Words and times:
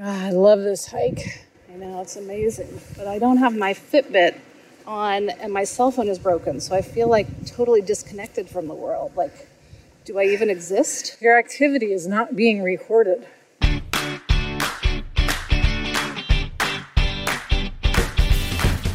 Ah, 0.00 0.26
I 0.26 0.30
love 0.30 0.60
this 0.60 0.86
hike. 0.86 1.44
I 1.72 1.76
know 1.76 2.00
it's 2.00 2.14
amazing, 2.14 2.80
but 2.96 3.08
I 3.08 3.18
don't 3.18 3.38
have 3.38 3.56
my 3.56 3.74
Fitbit 3.74 4.38
on 4.86 5.28
and 5.28 5.52
my 5.52 5.64
cell 5.64 5.90
phone 5.90 6.06
is 6.06 6.20
broken, 6.20 6.60
so 6.60 6.76
I 6.76 6.82
feel 6.82 7.08
like 7.08 7.26
totally 7.46 7.80
disconnected 7.80 8.48
from 8.48 8.68
the 8.68 8.74
world. 8.74 9.10
Like, 9.16 9.48
do 10.04 10.16
I 10.20 10.26
even 10.26 10.50
exist? 10.50 11.16
Your 11.20 11.36
activity 11.36 11.92
is 11.92 12.06
not 12.06 12.36
being 12.36 12.62
recorded. 12.62 13.26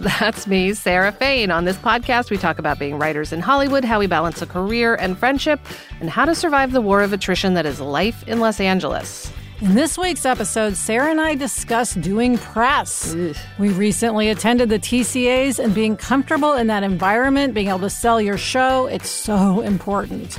That's 0.00 0.46
me, 0.46 0.74
Sarah 0.74 1.12
Fain. 1.12 1.50
On 1.50 1.64
this 1.64 1.76
podcast, 1.76 2.30
we 2.30 2.36
talk 2.36 2.58
about 2.58 2.78
being 2.78 2.98
writers 2.98 3.32
in 3.32 3.40
Hollywood, 3.40 3.84
how 3.84 3.98
we 3.98 4.06
balance 4.06 4.42
a 4.42 4.46
career 4.46 4.96
and 4.96 5.16
friendship, 5.16 5.60
and 6.00 6.10
how 6.10 6.24
to 6.24 6.34
survive 6.34 6.72
the 6.72 6.80
war 6.80 7.02
of 7.02 7.12
attrition 7.12 7.54
that 7.54 7.64
is 7.64 7.80
life 7.80 8.26
in 8.26 8.40
Los 8.40 8.60
Angeles. 8.60 9.32
In 9.60 9.76
this 9.76 9.96
week's 9.96 10.26
episode, 10.26 10.76
Sarah 10.76 11.10
and 11.10 11.20
I 11.20 11.36
discuss 11.36 11.94
doing 11.94 12.38
press. 12.38 13.14
Ugh. 13.14 13.36
We 13.58 13.68
recently 13.70 14.28
attended 14.30 14.68
the 14.68 14.80
TCAs, 14.80 15.58
and 15.62 15.72
being 15.72 15.96
comfortable 15.96 16.54
in 16.54 16.66
that 16.66 16.82
environment, 16.82 17.54
being 17.54 17.68
able 17.68 17.78
to 17.80 17.90
sell 17.90 18.20
your 18.20 18.36
show, 18.36 18.86
it's 18.86 19.08
so 19.08 19.60
important. 19.60 20.38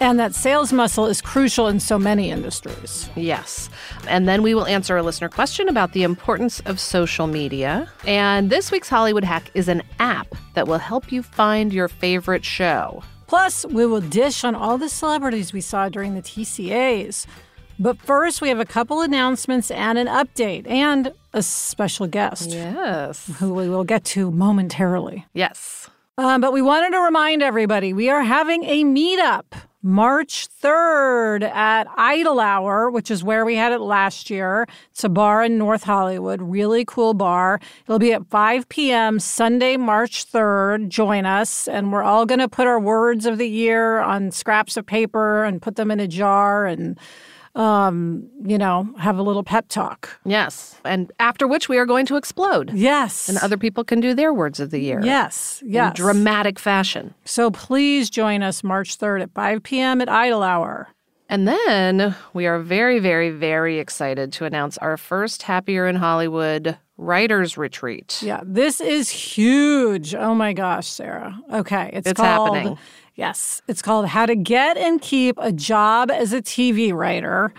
And 0.00 0.18
that 0.18 0.34
sales 0.34 0.72
muscle 0.72 1.06
is 1.06 1.20
crucial 1.22 1.68
in 1.68 1.80
so 1.80 1.98
many 1.98 2.30
industries. 2.30 3.08
Yes. 3.14 3.70
And 4.08 4.28
then 4.28 4.42
we 4.42 4.54
will 4.54 4.66
answer 4.66 4.96
a 4.96 5.02
listener 5.02 5.28
question 5.28 5.68
about 5.68 5.92
the 5.92 6.02
importance 6.02 6.60
of 6.60 6.80
social 6.80 7.26
media. 7.26 7.88
And 8.06 8.50
this 8.50 8.70
week's 8.70 8.88
Hollywood 8.88 9.24
hack 9.24 9.50
is 9.54 9.68
an 9.68 9.82
app 10.00 10.26
that 10.54 10.66
will 10.66 10.78
help 10.78 11.12
you 11.12 11.22
find 11.22 11.72
your 11.72 11.88
favorite 11.88 12.44
show. 12.44 13.02
Plus, 13.26 13.64
we 13.66 13.86
will 13.86 14.00
dish 14.00 14.44
on 14.44 14.54
all 14.54 14.78
the 14.78 14.88
celebrities 14.88 15.52
we 15.52 15.60
saw 15.60 15.88
during 15.88 16.14
the 16.14 16.22
TCAs. 16.22 17.26
But 17.78 17.98
first, 17.98 18.40
we 18.40 18.48
have 18.48 18.60
a 18.60 18.64
couple 18.64 19.00
announcements 19.00 19.70
and 19.70 19.98
an 19.98 20.06
update 20.06 20.68
and 20.68 21.12
a 21.32 21.42
special 21.42 22.06
guest. 22.06 22.50
Yes. 22.50 23.30
Who 23.38 23.54
we 23.54 23.68
will 23.68 23.84
get 23.84 24.04
to 24.06 24.30
momentarily. 24.30 25.26
Yes. 25.32 25.90
Um, 26.16 26.40
but 26.40 26.52
we 26.52 26.62
wanted 26.62 26.90
to 26.90 27.00
remind 27.00 27.42
everybody 27.42 27.92
we 27.92 28.08
are 28.08 28.22
having 28.22 28.62
a 28.64 28.84
meetup 28.84 29.44
March 29.86 30.48
3rd 30.62 31.42
at 31.42 31.86
Idle 31.94 32.40
Hour, 32.40 32.90
which 32.90 33.10
is 33.10 33.22
where 33.22 33.44
we 33.44 33.54
had 33.54 33.70
it 33.70 33.80
last 33.80 34.30
year. 34.30 34.66
It's 34.90 35.04
a 35.04 35.10
bar 35.10 35.44
in 35.44 35.58
North 35.58 35.82
Hollywood, 35.82 36.40
really 36.40 36.86
cool 36.86 37.12
bar. 37.12 37.60
It'll 37.84 37.98
be 37.98 38.14
at 38.14 38.26
5 38.26 38.66
p.m. 38.70 39.20
Sunday, 39.20 39.76
March 39.76 40.24
3rd. 40.32 40.88
Join 40.88 41.26
us, 41.26 41.68
and 41.68 41.92
we're 41.92 42.02
all 42.02 42.24
going 42.24 42.38
to 42.38 42.48
put 42.48 42.66
our 42.66 42.80
words 42.80 43.26
of 43.26 43.36
the 43.36 43.46
year 43.46 43.98
on 43.98 44.30
scraps 44.30 44.78
of 44.78 44.86
paper 44.86 45.44
and 45.44 45.60
put 45.60 45.76
them 45.76 45.90
in 45.90 46.00
a 46.00 46.08
jar 46.08 46.64
and 46.64 46.98
um, 47.54 48.28
you 48.44 48.58
know, 48.58 48.88
have 48.98 49.18
a 49.18 49.22
little 49.22 49.44
pep 49.44 49.68
talk. 49.68 50.20
Yes. 50.24 50.76
And 50.84 51.12
after 51.20 51.46
which 51.46 51.68
we 51.68 51.78
are 51.78 51.86
going 51.86 52.06
to 52.06 52.16
explode. 52.16 52.72
Yes. 52.74 53.28
And 53.28 53.38
other 53.38 53.56
people 53.56 53.84
can 53.84 54.00
do 54.00 54.14
their 54.14 54.32
words 54.32 54.60
of 54.60 54.70
the 54.70 54.80
year. 54.80 55.00
Yes. 55.04 55.62
Yes. 55.64 55.90
In 55.90 55.94
dramatic 55.94 56.58
fashion. 56.58 57.14
So 57.24 57.50
please 57.50 58.10
join 58.10 58.42
us 58.42 58.64
March 58.64 58.98
3rd 58.98 59.22
at 59.22 59.34
5 59.34 59.62
p.m. 59.62 60.00
at 60.00 60.08
Idle 60.08 60.42
Hour. 60.42 60.88
And 61.28 61.48
then 61.48 62.14
we 62.32 62.46
are 62.46 62.58
very, 62.58 62.98
very, 62.98 63.30
very 63.30 63.78
excited 63.78 64.32
to 64.34 64.44
announce 64.44 64.76
our 64.78 64.96
first 64.96 65.42
Happier 65.42 65.86
in 65.86 65.96
Hollywood 65.96 66.76
Writers 66.96 67.56
Retreat. 67.56 68.20
Yeah, 68.22 68.40
this 68.44 68.80
is 68.80 69.08
huge. 69.08 70.14
Oh 70.14 70.34
my 70.34 70.52
gosh, 70.52 70.86
Sarah. 70.86 71.36
Okay, 71.52 71.90
it's, 71.92 72.08
it's 72.08 72.20
called, 72.20 72.56
happening. 72.56 72.78
Yes, 73.14 73.62
it's 73.68 73.80
called 73.80 74.06
How 74.08 74.26
to 74.26 74.34
Get 74.34 74.76
and 74.76 75.00
Keep 75.00 75.38
a 75.38 75.52
Job 75.52 76.10
as 76.10 76.32
a 76.32 76.42
TV 76.42 76.92
Writer. 76.92 77.52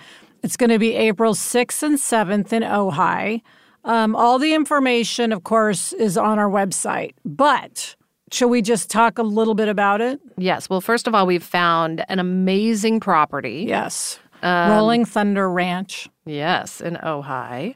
It's 0.44 0.58
going 0.58 0.70
to 0.70 0.80
be 0.80 0.94
April 0.96 1.34
6th 1.34 1.82
and 1.82 1.98
7th 1.98 2.52
in 2.52 2.62
Ojai. 2.62 3.42
Um, 3.86 4.16
all 4.16 4.38
the 4.38 4.54
information, 4.54 5.32
of 5.32 5.44
course, 5.44 5.94
is 5.94 6.18
on 6.18 6.40
our 6.40 6.50
website. 6.50 7.14
But 7.24 7.96
shall 8.32 8.50
we 8.50 8.62
just 8.62 8.90
talk 8.90 9.18
a 9.18 9.24
little 9.24 9.56
bit 9.56 9.70
about 9.70 10.02
it? 10.02 10.20
Yes. 10.38 10.70
Well, 10.70 10.82
first 10.82 11.08
of 11.08 11.16
all, 11.16 11.26
we've 11.26 11.44
found 11.44 12.04
an 12.10 12.20
amazing 12.20 13.00
property. 13.00 13.66
Yes. 13.68 14.20
Um, 14.42 14.72
Rolling 14.72 15.06
Thunder 15.06 15.50
Ranch. 15.50 16.10
Yes, 16.26 16.82
in 16.82 16.96
Ojai. 16.96 17.76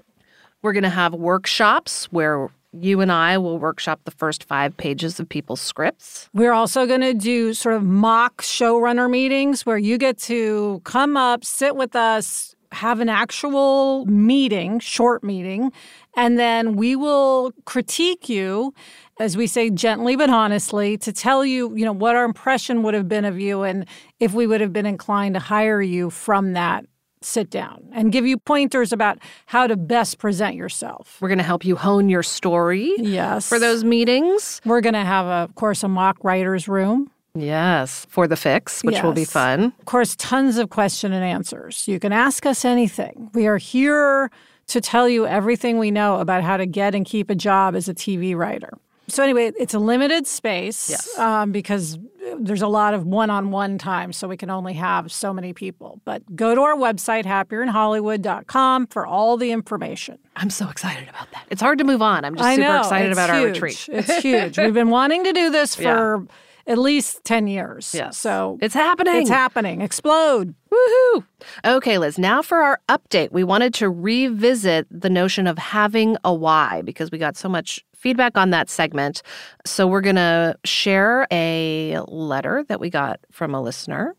We're 0.61 0.73
going 0.73 0.83
to 0.83 0.89
have 0.89 1.13
workshops 1.13 2.05
where 2.11 2.49
you 2.71 3.01
and 3.01 3.11
I 3.11 3.37
will 3.37 3.57
workshop 3.57 4.01
the 4.03 4.11
first 4.11 4.43
five 4.43 4.75
pages 4.77 5.19
of 5.19 5.27
people's 5.27 5.61
scripts. 5.61 6.29
We're 6.33 6.53
also 6.53 6.85
going 6.85 7.01
to 7.01 7.13
do 7.13 7.53
sort 7.53 7.75
of 7.75 7.83
mock 7.83 8.41
showrunner 8.41 9.09
meetings 9.09 9.65
where 9.65 9.77
you 9.77 9.97
get 9.97 10.17
to 10.19 10.81
come 10.83 11.17
up, 11.17 11.43
sit 11.43 11.75
with 11.75 11.95
us, 11.95 12.55
have 12.71 12.99
an 12.99 13.09
actual 13.09 14.05
meeting, 14.05 14.79
short 14.79 15.23
meeting, 15.23 15.71
and 16.15 16.37
then 16.37 16.75
we 16.75 16.95
will 16.95 17.51
critique 17.65 18.29
you 18.29 18.73
as 19.19 19.35
we 19.35 19.47
say 19.47 19.69
gently 19.69 20.15
but 20.15 20.29
honestly 20.29 20.97
to 20.97 21.11
tell 21.11 21.43
you, 21.43 21.75
you 21.75 21.83
know, 21.83 21.91
what 21.91 22.15
our 22.15 22.23
impression 22.23 22.83
would 22.83 22.93
have 22.93 23.07
been 23.07 23.25
of 23.25 23.39
you 23.39 23.63
and 23.63 23.85
if 24.19 24.33
we 24.33 24.47
would 24.47 24.61
have 24.61 24.71
been 24.71 24.85
inclined 24.85 25.33
to 25.33 25.39
hire 25.39 25.81
you 25.81 26.09
from 26.09 26.53
that 26.53 26.85
sit 27.21 27.49
down 27.49 27.87
and 27.91 28.11
give 28.11 28.25
you 28.25 28.37
pointers 28.37 28.93
about 28.93 29.17
how 29.47 29.67
to 29.67 29.75
best 29.75 30.17
present 30.17 30.55
yourself. 30.55 31.17
We're 31.19 31.27
going 31.27 31.39
to 31.39 31.43
help 31.43 31.65
you 31.65 31.75
hone 31.75 32.09
your 32.09 32.23
story. 32.23 32.93
Yes. 32.97 33.47
For 33.47 33.59
those 33.59 33.83
meetings. 33.83 34.61
We're 34.65 34.81
going 34.81 34.93
to 34.93 35.05
have, 35.05 35.25
a, 35.25 35.43
of 35.49 35.55
course, 35.55 35.83
a 35.83 35.87
mock 35.87 36.23
writer's 36.23 36.67
room. 36.67 37.11
Yes, 37.35 38.05
for 38.09 38.27
the 38.27 38.35
fix, 38.35 38.83
which 38.83 38.95
yes. 38.95 39.03
will 39.03 39.13
be 39.13 39.25
fun. 39.25 39.73
Of 39.79 39.85
course, 39.85 40.15
tons 40.15 40.57
of 40.57 40.69
question 40.69 41.13
and 41.13 41.23
answers. 41.23 41.87
You 41.87 41.99
can 41.99 42.11
ask 42.11 42.45
us 42.45 42.65
anything. 42.65 43.29
We 43.33 43.47
are 43.47 43.57
here 43.57 44.31
to 44.67 44.81
tell 44.81 45.07
you 45.07 45.25
everything 45.25 45.77
we 45.77 45.91
know 45.91 46.19
about 46.19 46.43
how 46.43 46.57
to 46.57 46.65
get 46.65 46.95
and 46.95 47.05
keep 47.05 47.29
a 47.29 47.35
job 47.35 47.75
as 47.75 47.87
a 47.87 47.93
TV 47.93 48.35
writer. 48.35 48.77
So 49.09 49.23
anyway, 49.23 49.51
it's 49.57 49.73
a 49.73 49.79
limited 49.79 50.27
space 50.27 50.89
yes. 50.89 51.17
um, 51.17 51.51
because 51.51 51.97
there's 52.37 52.61
a 52.61 52.67
lot 52.67 52.93
of 52.93 53.05
one-on-one 53.05 53.77
time, 53.77 54.13
so 54.13 54.27
we 54.27 54.37
can 54.37 54.49
only 54.49 54.73
have 54.73 55.11
so 55.11 55.33
many 55.33 55.53
people. 55.53 56.01
But 56.05 56.35
go 56.35 56.55
to 56.55 56.61
our 56.61 56.75
website, 56.75 57.25
happierinhollywood.com, 57.25 58.87
for 58.87 59.05
all 59.05 59.37
the 59.37 59.51
information. 59.51 60.19
I'm 60.35 60.49
so 60.49 60.69
excited 60.69 61.09
about 61.09 61.31
that. 61.31 61.45
It's 61.49 61.61
hard 61.61 61.79
to 61.79 61.83
move 61.83 62.01
on. 62.01 62.25
I'm 62.25 62.35
just 62.35 62.45
I 62.45 62.55
super 62.55 62.67
know, 62.67 62.79
excited 62.79 63.11
about 63.11 63.29
huge. 63.29 63.39
our 63.39 63.45
retreat. 63.47 63.89
It's 63.91 64.17
huge. 64.17 64.57
We've 64.57 64.73
been 64.73 64.89
wanting 64.99 65.23
to 65.25 65.33
do 65.33 65.49
this 65.49 65.75
for 65.75 65.81
yeah. 66.27 66.71
at 66.71 66.77
least 66.77 67.23
10 67.25 67.47
years. 67.47 67.93
Yes. 67.93 68.17
So 68.17 68.57
it's 68.61 68.73
happening. 68.73 69.15
It's 69.15 69.29
happening. 69.29 69.81
Explode. 69.81 70.53
Woohoo. 70.71 71.25
Okay, 71.65 71.97
Liz, 71.97 72.17
now 72.17 72.41
for 72.41 72.59
our 72.59 72.79
update. 72.89 73.31
We 73.31 73.43
wanted 73.43 73.73
to 73.75 73.89
revisit 73.89 74.87
the 74.91 75.09
notion 75.09 75.47
of 75.47 75.57
having 75.57 76.17
a 76.23 76.33
why 76.33 76.81
because 76.83 77.11
we 77.11 77.17
got 77.17 77.35
so 77.35 77.49
much 77.49 77.83
feedback 77.99 78.37
on 78.37 78.49
that 78.49 78.69
segment. 78.69 79.21
So 79.65 79.85
we're 79.85 80.01
going 80.01 80.15
to 80.15 80.55
share 80.65 81.27
a 81.31 81.99
letter 82.07 82.63
that 82.67 82.79
we 82.79 82.89
got 82.89 83.19
from 83.31 83.53
a 83.53 83.61
listener. 83.61 84.15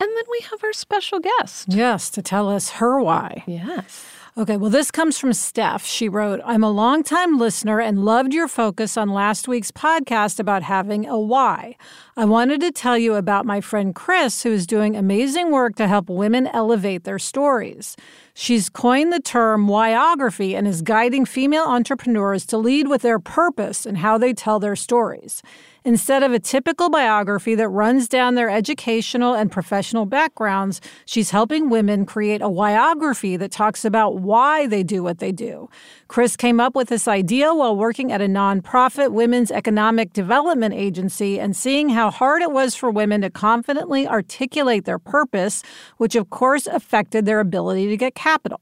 And 0.00 0.10
then 0.16 0.24
we 0.30 0.40
have 0.50 0.64
our 0.64 0.72
special 0.72 1.20
guest. 1.20 1.68
Yes, 1.68 2.10
to 2.10 2.22
tell 2.22 2.48
us 2.48 2.70
her 2.70 3.00
why. 3.00 3.44
Yes. 3.46 4.04
Okay, 4.34 4.56
well, 4.56 4.70
this 4.70 4.90
comes 4.90 5.18
from 5.18 5.34
Steph. 5.34 5.84
She 5.84 6.08
wrote, 6.08 6.40
I'm 6.46 6.64
a 6.64 6.70
longtime 6.70 7.38
listener 7.38 7.80
and 7.80 8.02
loved 8.02 8.32
your 8.32 8.48
focus 8.48 8.96
on 8.96 9.10
last 9.10 9.46
week's 9.46 9.70
podcast 9.70 10.40
about 10.40 10.62
having 10.62 11.06
a 11.06 11.20
why. 11.20 11.76
I 12.16 12.24
wanted 12.24 12.62
to 12.62 12.72
tell 12.72 12.96
you 12.96 13.14
about 13.14 13.44
my 13.44 13.60
friend 13.60 13.94
Chris, 13.94 14.42
who 14.42 14.50
is 14.50 14.66
doing 14.66 14.96
amazing 14.96 15.50
work 15.50 15.76
to 15.76 15.86
help 15.86 16.08
women 16.08 16.46
elevate 16.46 17.04
their 17.04 17.18
stories. 17.18 17.94
She's 18.34 18.70
coined 18.70 19.12
the 19.12 19.20
term 19.20 19.68
whyography 19.68 20.54
and 20.54 20.66
is 20.66 20.80
guiding 20.82 21.26
female 21.26 21.64
entrepreneurs 21.64 22.46
to 22.46 22.58
lead 22.58 22.88
with 22.88 23.02
their 23.02 23.18
purpose 23.18 23.84
and 23.84 23.98
how 23.98 24.16
they 24.16 24.32
tell 24.32 24.58
their 24.58 24.76
stories. 24.76 25.42
Instead 25.84 26.22
of 26.22 26.30
a 26.30 26.38
typical 26.38 26.88
biography 26.88 27.56
that 27.56 27.68
runs 27.68 28.06
down 28.06 28.36
their 28.36 28.48
educational 28.48 29.34
and 29.34 29.50
professional 29.50 30.06
backgrounds, 30.06 30.80
she's 31.06 31.30
helping 31.30 31.68
women 31.68 32.06
create 32.06 32.40
a 32.40 32.48
biography 32.48 33.36
that 33.36 33.50
talks 33.50 33.84
about 33.84 34.20
why 34.20 34.64
they 34.68 34.84
do 34.84 35.02
what 35.02 35.18
they 35.18 35.32
do. 35.32 35.68
Chris 36.06 36.36
came 36.36 36.60
up 36.60 36.76
with 36.76 36.88
this 36.88 37.08
idea 37.08 37.52
while 37.52 37.74
working 37.74 38.12
at 38.12 38.20
a 38.20 38.26
nonprofit 38.26 39.10
women's 39.10 39.50
economic 39.50 40.12
development 40.12 40.72
agency 40.72 41.40
and 41.40 41.56
seeing 41.56 41.88
how 41.88 42.12
hard 42.12 42.42
it 42.42 42.52
was 42.52 42.76
for 42.76 42.88
women 42.88 43.22
to 43.22 43.30
confidently 43.30 44.06
articulate 44.06 44.84
their 44.84 45.00
purpose, 45.00 45.64
which 45.96 46.14
of 46.14 46.30
course 46.30 46.68
affected 46.68 47.26
their 47.26 47.40
ability 47.40 47.88
to 47.88 47.96
get 47.96 48.14
capital. 48.14 48.60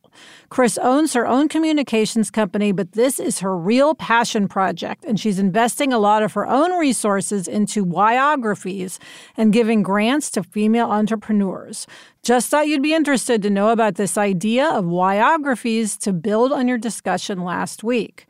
Chris 0.49 0.79
owns 0.79 1.13
her 1.13 1.27
own 1.27 1.49
communications 1.49 2.31
company, 2.31 2.73
but 2.73 2.93
this 2.93 3.21
is 3.21 3.41
her 3.41 3.55
real 3.55 3.95
passion 3.95 4.49
project, 4.49 5.05
and 5.05 5.21
she's 5.21 5.39
investing 5.39 5.93
a 5.93 5.99
lot 5.99 6.23
of 6.23 6.33
her 6.33 6.47
own 6.47 6.73
resources 6.79 7.10
resources 7.11 7.49
into 7.49 7.85
Whyographies 7.85 8.99
and 9.37 9.53
giving 9.53 9.83
grants 9.83 10.31
to 10.31 10.43
female 10.43 10.91
entrepreneurs. 10.91 11.87
Just 12.23 12.51
thought 12.51 12.69
you'd 12.69 12.83
be 12.83 12.95
interested 12.95 13.43
to 13.43 13.51
know 13.51 13.71
about 13.71 13.97
this 13.97 14.17
idea 14.17 14.69
of 14.69 14.85
Whyographies 14.85 15.99
to 16.01 16.13
build 16.13 16.53
on 16.53 16.69
your 16.69 16.79
discussion 16.79 17.43
last 17.43 17.83
week. 17.83 18.27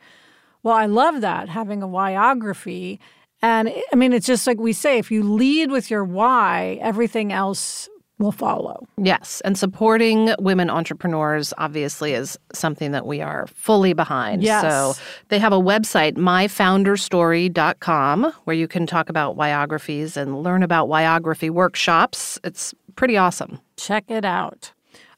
Well, 0.63 0.75
I 0.75 0.85
love 0.85 1.21
that, 1.21 1.49
having 1.49 1.83
a 1.83 1.87
Whyography. 1.87 2.99
And 3.41 3.71
I 3.91 3.95
mean, 3.95 4.13
it's 4.13 4.27
just 4.27 4.47
like 4.47 4.59
we 4.59 4.73
say 4.73 4.97
if 4.97 5.11
you 5.11 5.23
lead 5.23 5.71
with 5.71 5.89
your 5.89 6.03
why, 6.03 6.79
everything 6.81 7.31
else 7.31 7.89
will 8.21 8.31
follow. 8.31 8.87
Yes. 8.97 9.41
And 9.43 9.57
supporting 9.57 10.33
women 10.39 10.69
entrepreneurs 10.69 11.53
obviously 11.57 12.13
is 12.13 12.39
something 12.53 12.91
that 12.91 13.05
we 13.05 13.19
are 13.21 13.47
fully 13.47 13.91
behind. 13.93 14.43
Yes. 14.43 14.61
So 14.61 14.93
they 15.29 15.39
have 15.39 15.53
a 15.53 15.59
website, 15.59 16.13
myfounderstory.com, 16.13 18.33
where 18.43 18.55
you 18.55 18.67
can 18.67 18.85
talk 18.85 19.09
about 19.09 19.35
biographies 19.35 20.15
and 20.15 20.43
learn 20.43 20.61
about 20.63 20.87
biography 20.87 21.49
workshops. 21.49 22.39
It's 22.43 22.75
pretty 22.95 23.17
awesome. 23.17 23.59
Check 23.77 24.03
it 24.09 24.23
out. 24.23 24.71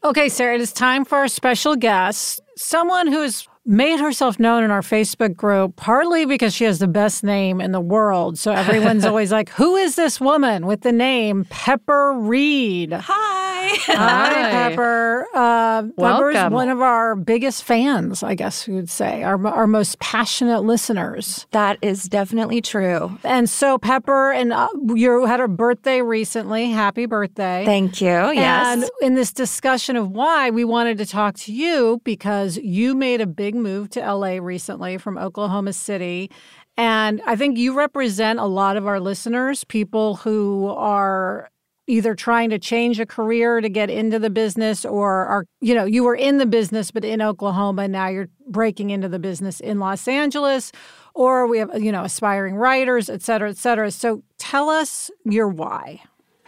Okay, 0.04 0.30
Sarah, 0.30 0.56
it 0.56 0.62
is 0.62 0.74
time 0.74 1.06
for 1.06 1.20
our 1.20 1.30
special 1.30 1.76
guest, 1.76 2.42
someone 2.58 3.08
who 3.08 3.22
has 3.22 3.48
made 3.66 4.00
herself 4.00 4.40
known 4.40 4.64
in 4.64 4.72
our 4.72 4.82
Facebook 4.82 5.36
group, 5.36 5.76
partly 5.76 6.26
because 6.26 6.54
she 6.54 6.66
has 6.66 6.80
the 6.80 6.88
best 6.88 7.24
name 7.24 7.62
in 7.62 7.72
the 7.72 7.82
world. 7.82 8.38
So 8.38 8.52
everyone's 8.52 9.06
always 9.12 9.32
like, 9.32 9.50
Who 9.50 9.76
is 9.76 9.96
this 9.96 10.20
woman 10.20 10.66
with 10.66 10.82
the 10.82 10.92
name 10.92 11.46
Pepper 11.50 12.14
Reed? 12.14 12.92
Hi. 12.94 13.53
Hi, 13.88 14.52
Pepper. 14.52 15.28
Uh, 15.34 15.84
Pepper's 15.84 15.98
Welcome. 16.36 16.54
one 16.54 16.70
of 16.70 16.82
our 16.82 17.16
biggest 17.16 17.64
fans, 17.64 18.24
I 18.24 18.36
guess 18.36 18.68
we 18.68 18.76
would 18.76 18.90
say, 18.90 19.24
our, 19.24 19.46
our 19.48 19.68
most 19.68 20.00
passionate 20.00 20.62
listeners. 20.62 21.48
That 21.52 21.78
is 21.82 22.04
definitely 22.04 22.62
true. 22.62 23.18
And 23.24 23.50
so, 23.50 23.78
Pepper, 23.78 24.32
and 24.32 24.54
uh, 24.54 24.68
you 24.94 25.26
had 25.26 25.40
a 25.40 25.48
birthday 25.48 26.02
recently. 26.02 26.72
Happy 26.72 27.06
birthday. 27.06 27.64
Thank 27.66 28.02
you. 28.02 28.08
Yes. 28.08 28.66
And 28.68 28.90
in 29.02 29.16
this 29.16 29.32
discussion 29.32 29.96
of 29.96 30.12
why, 30.12 30.50
we 30.50 30.64
wanted 30.64 30.98
to 31.00 31.06
talk 31.06 31.36
to 31.40 31.54
you 31.54 32.02
because 32.04 32.58
you 32.58 32.96
made 32.96 33.22
a 33.22 33.28
big 33.28 33.56
move 33.56 33.90
to 33.92 34.00
LA 34.00 34.38
recently 34.42 34.98
from 34.98 35.18
Oklahoma 35.18 35.74
City. 35.74 36.30
And 36.76 37.22
I 37.26 37.36
think 37.36 37.58
you 37.58 37.76
represent 37.76 38.40
a 38.40 38.46
lot 38.46 38.78
of 38.78 38.88
our 38.88 39.00
listeners, 39.00 39.64
people 39.64 40.16
who 40.16 40.70
are 40.70 41.50
either 41.88 42.16
trying 42.16 42.50
to 42.50 42.60
change 42.60 43.00
a 43.00 43.06
career 43.06 43.62
to 43.62 43.70
get 43.70 43.90
into 43.90 44.20
the 44.20 44.30
business 44.30 44.86
or 44.86 45.26
are, 45.26 45.46
you 45.60 45.76
know, 45.76 45.86
you 45.86 46.04
were 46.04 46.16
in 46.16 46.38
the 46.38 46.46
business 46.46 46.92
but 46.92 47.04
in 47.04 47.22
Oklahoma, 47.22 47.88
now 47.88 48.08
you're 48.08 48.30
breaking 48.48 48.90
into 48.90 49.10
the 49.10 49.20
business 49.20 49.60
in 49.60 49.80
Los 49.80 50.08
Angeles, 50.08 50.72
or 51.14 51.48
we 51.48 51.60
have, 51.60 51.82
you 51.82 51.92
know, 51.92 52.04
aspiring 52.04 52.56
writers, 52.56 53.10
et 53.10 53.22
cetera, 53.22 53.50
et 53.50 53.58
cetera. 53.58 53.92
So 53.92 54.24
tell 54.38 54.70
us 54.70 55.12
your 55.26 55.50
why. 55.50 56.02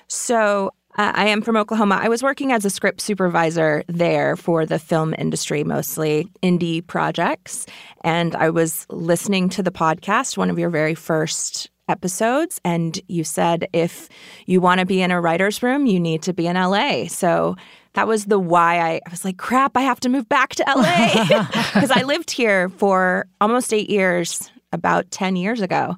so 0.07 0.71
uh, 0.97 1.11
I 1.13 1.27
am 1.27 1.41
from 1.41 1.57
Oklahoma. 1.57 1.99
I 2.01 2.07
was 2.07 2.23
working 2.23 2.53
as 2.53 2.63
a 2.63 2.69
script 2.69 3.01
supervisor 3.01 3.83
there 3.87 4.37
for 4.37 4.65
the 4.65 4.79
film 4.79 5.13
industry, 5.17 5.63
mostly 5.63 6.29
indie 6.41 6.85
projects. 6.87 7.65
And 8.01 8.33
I 8.33 8.49
was 8.49 8.85
listening 8.89 9.49
to 9.49 9.63
the 9.63 9.71
podcast, 9.71 10.37
one 10.37 10.49
of 10.49 10.57
your 10.57 10.69
very 10.69 10.95
first 10.95 11.69
episodes, 11.87 12.59
and 12.63 12.99
you 13.07 13.23
said 13.23 13.67
if 13.73 14.09
you 14.45 14.61
want 14.61 14.79
to 14.79 14.85
be 14.85 15.01
in 15.01 15.11
a 15.11 15.21
writer's 15.21 15.61
room, 15.61 15.85
you 15.85 15.99
need 15.99 16.21
to 16.23 16.33
be 16.33 16.47
in 16.47 16.55
LA. 16.55 17.07
So 17.07 17.55
that 17.93 18.07
was 18.07 18.25
the 18.25 18.39
why 18.39 18.79
I, 18.79 19.01
I 19.05 19.09
was 19.09 19.23
like, 19.23 19.37
crap, 19.37 19.77
I 19.77 19.81
have 19.81 19.99
to 20.01 20.09
move 20.09 20.27
back 20.27 20.55
to 20.55 20.63
LA. 20.67 21.45
Because 21.73 21.91
I 21.95 22.03
lived 22.03 22.31
here 22.31 22.69
for 22.69 23.27
almost 23.39 23.73
eight 23.73 23.89
years, 23.89 24.51
about 24.71 25.09
10 25.09 25.35
years 25.35 25.61
ago. 25.61 25.95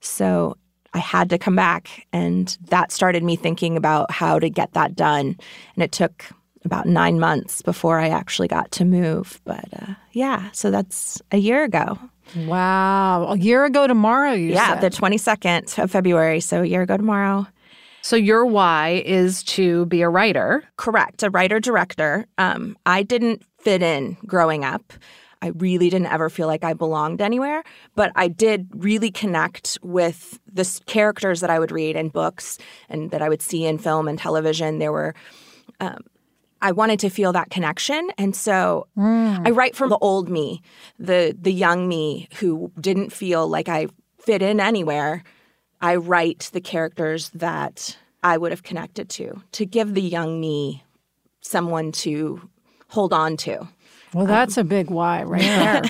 So 0.00 0.56
I 0.94 0.98
had 0.98 1.28
to 1.30 1.38
come 1.38 1.56
back. 1.56 2.06
And 2.12 2.56
that 2.68 2.92
started 2.92 3.22
me 3.22 3.36
thinking 3.36 3.76
about 3.76 4.10
how 4.10 4.38
to 4.38 4.48
get 4.48 4.72
that 4.72 4.96
done. 4.96 5.36
And 5.74 5.82
it 5.82 5.92
took 5.92 6.24
about 6.64 6.86
nine 6.86 7.20
months 7.20 7.62
before 7.62 7.98
I 7.98 8.08
actually 8.08 8.48
got 8.48 8.70
to 8.72 8.84
move. 8.84 9.40
But 9.44 9.64
uh, 9.72 9.94
yeah, 10.12 10.50
so 10.52 10.70
that's 10.70 11.20
a 11.32 11.38
year 11.38 11.64
ago. 11.64 11.98
Wow. 12.36 13.28
A 13.28 13.38
year 13.38 13.64
ago 13.64 13.86
tomorrow, 13.86 14.32
you 14.32 14.50
yeah, 14.52 14.80
said. 14.80 14.92
the 14.92 14.96
22nd 14.96 15.82
of 15.82 15.90
February. 15.90 16.40
So 16.40 16.62
a 16.62 16.66
year 16.66 16.82
ago 16.82 16.96
tomorrow. 16.96 17.46
So 18.02 18.16
your 18.16 18.46
why 18.46 19.02
is 19.04 19.42
to 19.44 19.86
be 19.86 20.02
a 20.02 20.08
writer. 20.08 20.64
Correct, 20.76 21.22
a 21.22 21.30
writer 21.30 21.60
director. 21.60 22.26
Um, 22.38 22.76
I 22.86 23.02
didn't 23.02 23.42
fit 23.58 23.82
in 23.82 24.16
growing 24.26 24.64
up. 24.64 24.92
I 25.42 25.48
really 25.48 25.88
didn't 25.88 26.08
ever 26.08 26.28
feel 26.28 26.46
like 26.46 26.64
I 26.64 26.74
belonged 26.74 27.22
anywhere, 27.22 27.62
but 27.94 28.12
I 28.14 28.28
did 28.28 28.68
really 28.74 29.10
connect 29.10 29.78
with 29.82 30.38
the 30.50 30.80
characters 30.86 31.40
that 31.40 31.48
I 31.50 31.58
would 31.58 31.72
read 31.72 31.96
in 31.96 32.08
books 32.08 32.58
and 32.90 33.10
that 33.10 33.22
I 33.22 33.28
would 33.28 33.40
see 33.40 33.64
in 33.64 33.78
film 33.78 34.06
and 34.06 34.18
television. 34.18 34.78
There 34.78 34.92
were, 34.92 35.14
um, 35.80 36.04
I 36.62 36.72
wanted 36.72 37.00
to 37.00 37.10
feel 37.10 37.32
that 37.32 37.50
connection, 37.50 38.10
and 38.18 38.36
so 38.36 38.86
mm. 38.96 39.46
I 39.46 39.50
write 39.50 39.74
from 39.74 39.88
the 39.90 39.98
old 39.98 40.28
me, 40.28 40.62
the 40.98 41.36
the 41.40 41.52
young 41.52 41.88
me 41.88 42.28
who 42.38 42.70
didn't 42.80 43.12
feel 43.12 43.48
like 43.48 43.68
I 43.68 43.88
fit 44.18 44.42
in 44.42 44.60
anywhere. 44.60 45.24
I 45.80 45.96
write 45.96 46.50
the 46.52 46.60
characters 46.60 47.30
that 47.30 47.96
I 48.22 48.36
would 48.36 48.52
have 48.52 48.62
connected 48.62 49.08
to 49.10 49.42
to 49.52 49.64
give 49.64 49.94
the 49.94 50.02
young 50.02 50.40
me 50.40 50.84
someone 51.40 51.92
to 51.92 52.48
hold 52.88 53.12
on 53.12 53.36
to. 53.38 53.68
Well, 54.12 54.24
um, 54.24 54.28
that's 54.28 54.56
a 54.56 54.64
big 54.64 54.90
why 54.90 55.22
right 55.22 55.40
there. 55.42 55.82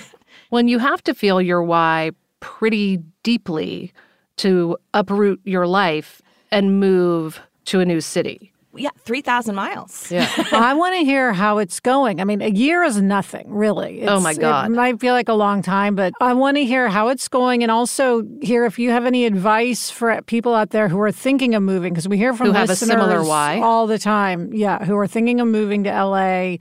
When 0.51 0.69
you 0.69 0.79
have 0.79 1.03
to 1.05 1.15
feel 1.15 1.41
your 1.41 1.63
why 1.63 2.13
pretty 2.41 2.99
deeply 3.23 3.93
to 4.37 4.77
uproot 4.95 5.41
your 5.45 5.67
life 5.67 6.23
and 6.51 6.81
move 6.81 7.41
to 7.67 7.81
a 7.81 7.85
new 7.85 8.01
city. 8.01 8.53
Yeah, 8.77 8.91
3,000 9.01 9.55
miles. 9.55 10.11
Yeah. 10.11 10.29
I 10.53 10.75
want 10.75 10.95
to 10.95 11.05
hear 11.05 11.33
how 11.33 11.59
it's 11.59 11.81
going. 11.81 12.21
I 12.21 12.25
mean, 12.25 12.41
a 12.41 12.51
year 12.51 12.85
is 12.85 13.01
nothing, 13.03 13.53
really. 13.53 14.07
Oh, 14.07 14.21
my 14.21 14.33
God. 14.35 14.71
It 14.71 14.75
might 14.75 15.01
feel 15.01 15.13
like 15.13 15.29
a 15.29 15.35
long 15.35 15.61
time, 15.61 15.97
but 15.97 16.13
I 16.21 16.35
want 16.35 16.57
to 16.57 16.65
hear 16.65 16.89
how 16.89 17.09
it's 17.09 17.27
going 17.27 17.63
and 17.65 17.73
also 17.73 18.23
hear 18.41 18.65
if 18.65 18.79
you 18.79 18.91
have 18.91 19.07
any 19.07 19.27
advice 19.27 19.91
for 19.91 20.21
people 20.23 20.55
out 20.55 20.71
there 20.71 20.89
who 20.89 21.01
are 21.01 21.11
thinking 21.11 21.55
of 21.57 21.63
moving, 21.65 21.93
because 21.93 22.09
we 22.09 22.17
hear 22.17 22.33
from 22.33 22.47
Who 22.47 22.53
have 22.53 22.71
a 22.71 22.77
similar 22.77 23.07
listeners 23.07 23.27
why. 23.29 23.61
all 23.61 23.87
the 23.89 23.99
time. 23.99 24.53
Yeah, 24.53 24.85
who 24.85 24.97
are 24.97 25.09
thinking 25.09 25.41
of 25.41 25.49
moving 25.49 25.85
to 25.85 25.91
LA 25.91 26.57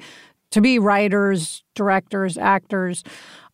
to 0.51 0.61
be 0.61 0.79
writers, 0.79 1.63
directors, 1.75 2.37
actors, 2.37 3.03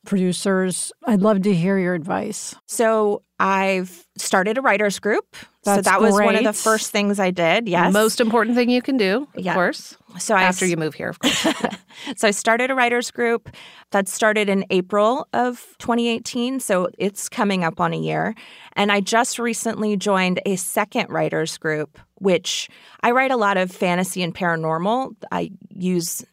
producers. 0.05 0.93
I'd 1.05 1.21
love 1.21 1.41
to 1.41 1.53
hear 1.53 1.77
your 1.77 1.93
advice. 1.93 2.55
So 2.67 3.23
I've 3.39 4.07
started 4.17 4.57
a 4.57 4.61
writers 4.61 4.99
group. 4.99 5.35
So 5.65 5.75
That's 5.75 5.87
that 5.87 5.99
was 5.99 6.13
one 6.13 6.35
of 6.35 6.43
the 6.43 6.53
first 6.53 6.91
things 6.91 7.19
I 7.19 7.31
did. 7.31 7.67
Yes. 7.67 7.91
Most 7.91 8.21
important 8.21 8.55
thing 8.55 8.69
you 8.69 8.83
can 8.83 8.97
do, 8.97 9.27
of 9.35 9.43
Yeah. 9.43 9.55
course, 9.55 9.97
so 10.19 10.35
I 10.35 10.43
after 10.43 10.63
you 10.63 10.77
move 10.77 10.93
here, 10.93 11.09
of 11.09 11.19
course. 11.19 11.47
So 12.17 12.27
I 12.27 12.31
started 12.31 12.69
a 12.69 12.75
writers 12.75 13.09
group 13.09 13.49
that 13.91 14.07
started 14.07 14.49
in 14.49 14.65
April 14.69 15.27
of 15.33 15.75
2018. 15.79 16.59
So 16.59 16.89
it's 16.97 17.29
coming 17.29 17.63
up 17.63 17.79
on 17.79 17.93
a 17.93 17.97
year. 17.97 18.35
And 18.73 18.91
I 18.91 18.99
just 18.99 19.39
recently 19.39 19.95
joined 19.95 20.41
a 20.45 20.57
second 20.57 21.09
writers 21.09 21.57
group, 21.57 21.97
which 22.15 22.69
I 23.01 23.11
write 23.11 23.31
a 23.31 23.37
lot 23.37 23.57
of 23.57 23.71
fantasy 23.71 24.21
and 24.21 24.35
paranormal. 24.35 25.15
I 25.31 25.51
use 25.69 26.25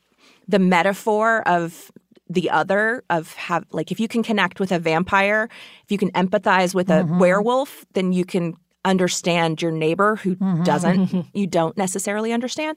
the 0.49 0.59
metaphor 0.59 1.47
of 1.47 1.93
the 2.29 2.51
other 2.51 3.05
of 3.09 3.33
have 3.35 3.65
like 3.71 3.93
if 3.93 4.01
you 4.01 4.09
can 4.09 4.23
connect 4.23 4.59
with 4.59 4.73
a 4.73 4.79
vampire 4.79 5.49
if 5.85 5.93
you 5.93 5.99
can 5.99 6.11
empathize 6.13 6.75
with 6.75 6.89
a 6.89 7.03
mm-hmm. 7.03 7.19
werewolf 7.19 7.85
then 7.93 8.13
you 8.13 8.25
can 8.25 8.55
understand 8.85 9.63
your 9.63 9.71
neighbor 9.71 10.17
who 10.17 10.37
mm-hmm. 10.37 10.63
doesn't 10.65 11.27
you 11.35 11.47
don't 11.47 11.77
necessarily 11.77 12.33
understand 12.33 12.77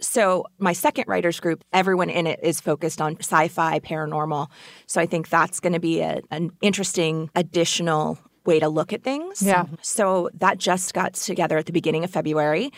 so 0.00 0.44
my 0.58 0.72
second 0.72 1.04
writers 1.06 1.38
group 1.40 1.62
everyone 1.72 2.10
in 2.10 2.26
it 2.26 2.40
is 2.42 2.60
focused 2.60 3.00
on 3.00 3.16
sci-fi 3.20 3.78
paranormal 3.80 4.48
so 4.86 5.00
i 5.00 5.06
think 5.06 5.28
that's 5.28 5.60
going 5.60 5.72
to 5.72 5.80
be 5.80 6.00
a, 6.00 6.20
an 6.30 6.50
interesting 6.60 7.30
additional 7.34 8.18
way 8.44 8.58
to 8.58 8.68
look 8.68 8.92
at 8.92 9.02
things 9.02 9.40
Yeah. 9.42 9.66
so 9.80 10.28
that 10.34 10.58
just 10.58 10.92
got 10.92 11.14
together 11.14 11.56
at 11.56 11.66
the 11.66 11.72
beginning 11.72 12.04
of 12.04 12.10
february 12.10 12.72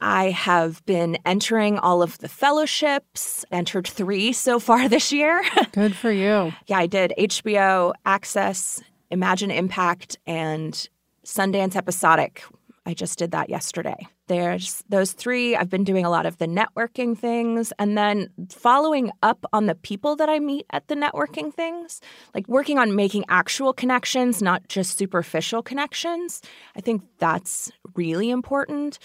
I 0.00 0.30
have 0.30 0.84
been 0.84 1.16
entering 1.24 1.78
all 1.78 2.02
of 2.02 2.18
the 2.18 2.28
fellowships, 2.28 3.44
entered 3.50 3.86
three 3.86 4.32
so 4.32 4.58
far 4.58 4.88
this 4.90 5.12
year. 5.12 5.42
Good 5.72 5.96
for 5.96 6.10
you. 6.10 6.52
yeah, 6.66 6.78
I 6.78 6.86
did 6.86 7.14
HBO, 7.18 7.94
Access, 8.04 8.82
Imagine 9.10 9.50
Impact, 9.50 10.18
and 10.26 10.88
Sundance 11.24 11.76
Episodic. 11.76 12.42
I 12.86 12.92
just 12.92 13.18
did 13.18 13.30
that 13.30 13.48
yesterday. 13.48 14.06
There's 14.26 14.84
those 14.88 15.12
three. 15.12 15.56
I've 15.56 15.70
been 15.70 15.84
doing 15.84 16.04
a 16.04 16.10
lot 16.10 16.26
of 16.26 16.36
the 16.36 16.46
networking 16.46 17.16
things 17.16 17.72
and 17.78 17.96
then 17.96 18.28
following 18.50 19.10
up 19.22 19.44
on 19.52 19.66
the 19.66 19.74
people 19.74 20.16
that 20.16 20.28
I 20.28 20.38
meet 20.38 20.66
at 20.70 20.88
the 20.88 20.94
networking 20.94 21.52
things, 21.52 22.00
like 22.34 22.46
working 22.46 22.78
on 22.78 22.94
making 22.94 23.24
actual 23.28 23.72
connections, 23.72 24.42
not 24.42 24.68
just 24.68 24.98
superficial 24.98 25.62
connections. 25.62 26.42
I 26.76 26.80
think 26.80 27.02
that's 27.18 27.72
really 27.94 28.30
important 28.30 28.98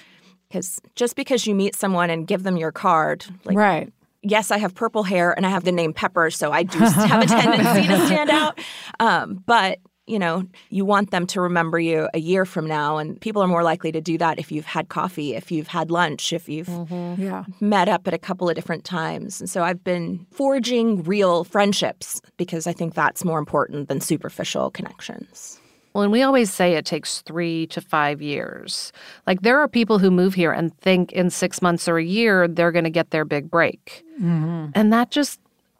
because 0.49 0.81
just 0.95 1.15
because 1.15 1.47
you 1.47 1.55
meet 1.55 1.75
someone 1.75 2.09
and 2.09 2.27
give 2.27 2.43
them 2.43 2.57
your 2.57 2.71
card, 2.71 3.25
like 3.45 3.55
right. 3.57 3.93
yes, 4.23 4.51
I 4.51 4.57
have 4.57 4.75
purple 4.75 5.03
hair 5.03 5.31
and 5.31 5.45
I 5.45 5.49
have 5.49 5.63
the 5.63 5.71
name 5.71 5.93
Pepper, 5.93 6.31
so 6.31 6.51
I 6.51 6.63
do 6.63 6.79
have 6.79 7.23
a 7.23 7.27
tendency 7.27 7.87
to 7.87 8.05
stand 8.07 8.29
out. 8.29 8.59
Um, 8.99 9.43
but 9.45 9.79
you 10.09 10.19
know, 10.19 10.43
you 10.69 10.85
want 10.85 11.11
them 11.11 11.27
to 11.27 11.41
remember 11.41 11.79
you 11.79 12.09
a 12.13 12.19
year 12.19 12.45
from 12.45 12.67
now. 12.67 12.97
And 12.97 13.19
people 13.21 13.41
are 13.41 13.47
more 13.47 13.63
likely 13.63 13.91
to 13.91 14.01
do 14.01 14.17
that 14.17 14.39
if 14.39 14.51
you've 14.51 14.65
had 14.65 14.89
coffee, 14.89 15.35
if 15.35 15.51
you've 15.51 15.67
had 15.67 15.91
lunch, 15.91 16.33
if 16.33 16.49
you've 16.49 16.67
mm-hmm. 16.67 17.21
yeah. 17.21 17.45
met 17.59 17.87
up 17.87 18.07
at 18.07 18.13
a 18.13 18.17
couple 18.17 18.49
of 18.49 18.55
different 18.55 18.83
times. 18.83 19.39
And 19.39 19.49
so 19.49 19.63
I've 19.63 19.83
been 19.83 20.25
forging 20.31 21.03
real 21.03 21.43
friendships 21.43 22.21
because 22.37 22.65
I 22.67 22.73
think 22.73 22.95
that's 22.95 23.23
more 23.23 23.39
important 23.39 23.87
than 23.87 24.01
superficial 24.01 24.71
connections. 24.71 25.59
Well, 25.93 26.03
and 26.03 26.11
we 26.11 26.21
always 26.21 26.53
say 26.53 26.73
it 26.73 26.85
takes 26.85 27.21
three 27.21 27.67
to 27.67 27.81
five 27.81 28.21
years. 28.21 28.91
Like 29.25 29.41
there 29.41 29.59
are 29.59 29.67
people 29.67 29.97
who 29.97 30.11
move 30.11 30.35
here 30.35 30.51
and 30.51 30.75
think 30.79 31.11
in 31.13 31.29
six 31.29 31.61
months 31.61 31.87
or 31.87 31.97
a 31.97 32.03
year 32.03 32.47
they're 32.47 32.71
going 32.71 32.83
to 32.83 32.91
get 32.91 33.09
their 33.09 33.25
big 33.25 33.49
break. 33.49 34.03
Mm-hmm. 34.21 34.67
And 34.75 34.93
that 34.93 35.09
just 35.09 35.39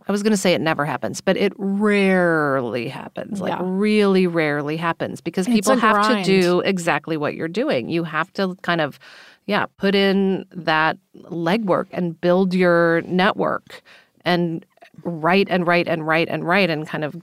I 0.09 0.11
was 0.11 0.23
going 0.23 0.31
to 0.31 0.37
say 0.37 0.53
it 0.53 0.61
never 0.61 0.85
happens, 0.85 1.21
but 1.21 1.37
it 1.37 1.53
rarely 1.57 2.87
happens. 2.87 3.39
Like, 3.39 3.51
yeah. 3.51 3.59
really 3.61 4.25
rarely 4.25 4.75
happens 4.75 5.21
because 5.21 5.45
people 5.45 5.77
have 5.77 5.93
grind. 5.93 6.25
to 6.25 6.41
do 6.41 6.59
exactly 6.61 7.15
what 7.15 7.35
you're 7.35 7.47
doing. 7.47 7.89
You 7.89 8.03
have 8.05 8.33
to 8.33 8.55
kind 8.63 8.81
of, 8.81 8.97
yeah, 9.45 9.67
put 9.77 9.93
in 9.93 10.45
that 10.51 10.97
legwork 11.15 11.85
and 11.91 12.19
build 12.19 12.55
your 12.55 13.01
network 13.01 13.83
and 14.25 14.65
write 15.03 15.47
and 15.51 15.67
write 15.67 15.87
and 15.87 16.07
write 16.07 16.27
and 16.27 16.43
write 16.43 16.71
and 16.71 16.87
kind 16.87 17.03
of 17.03 17.15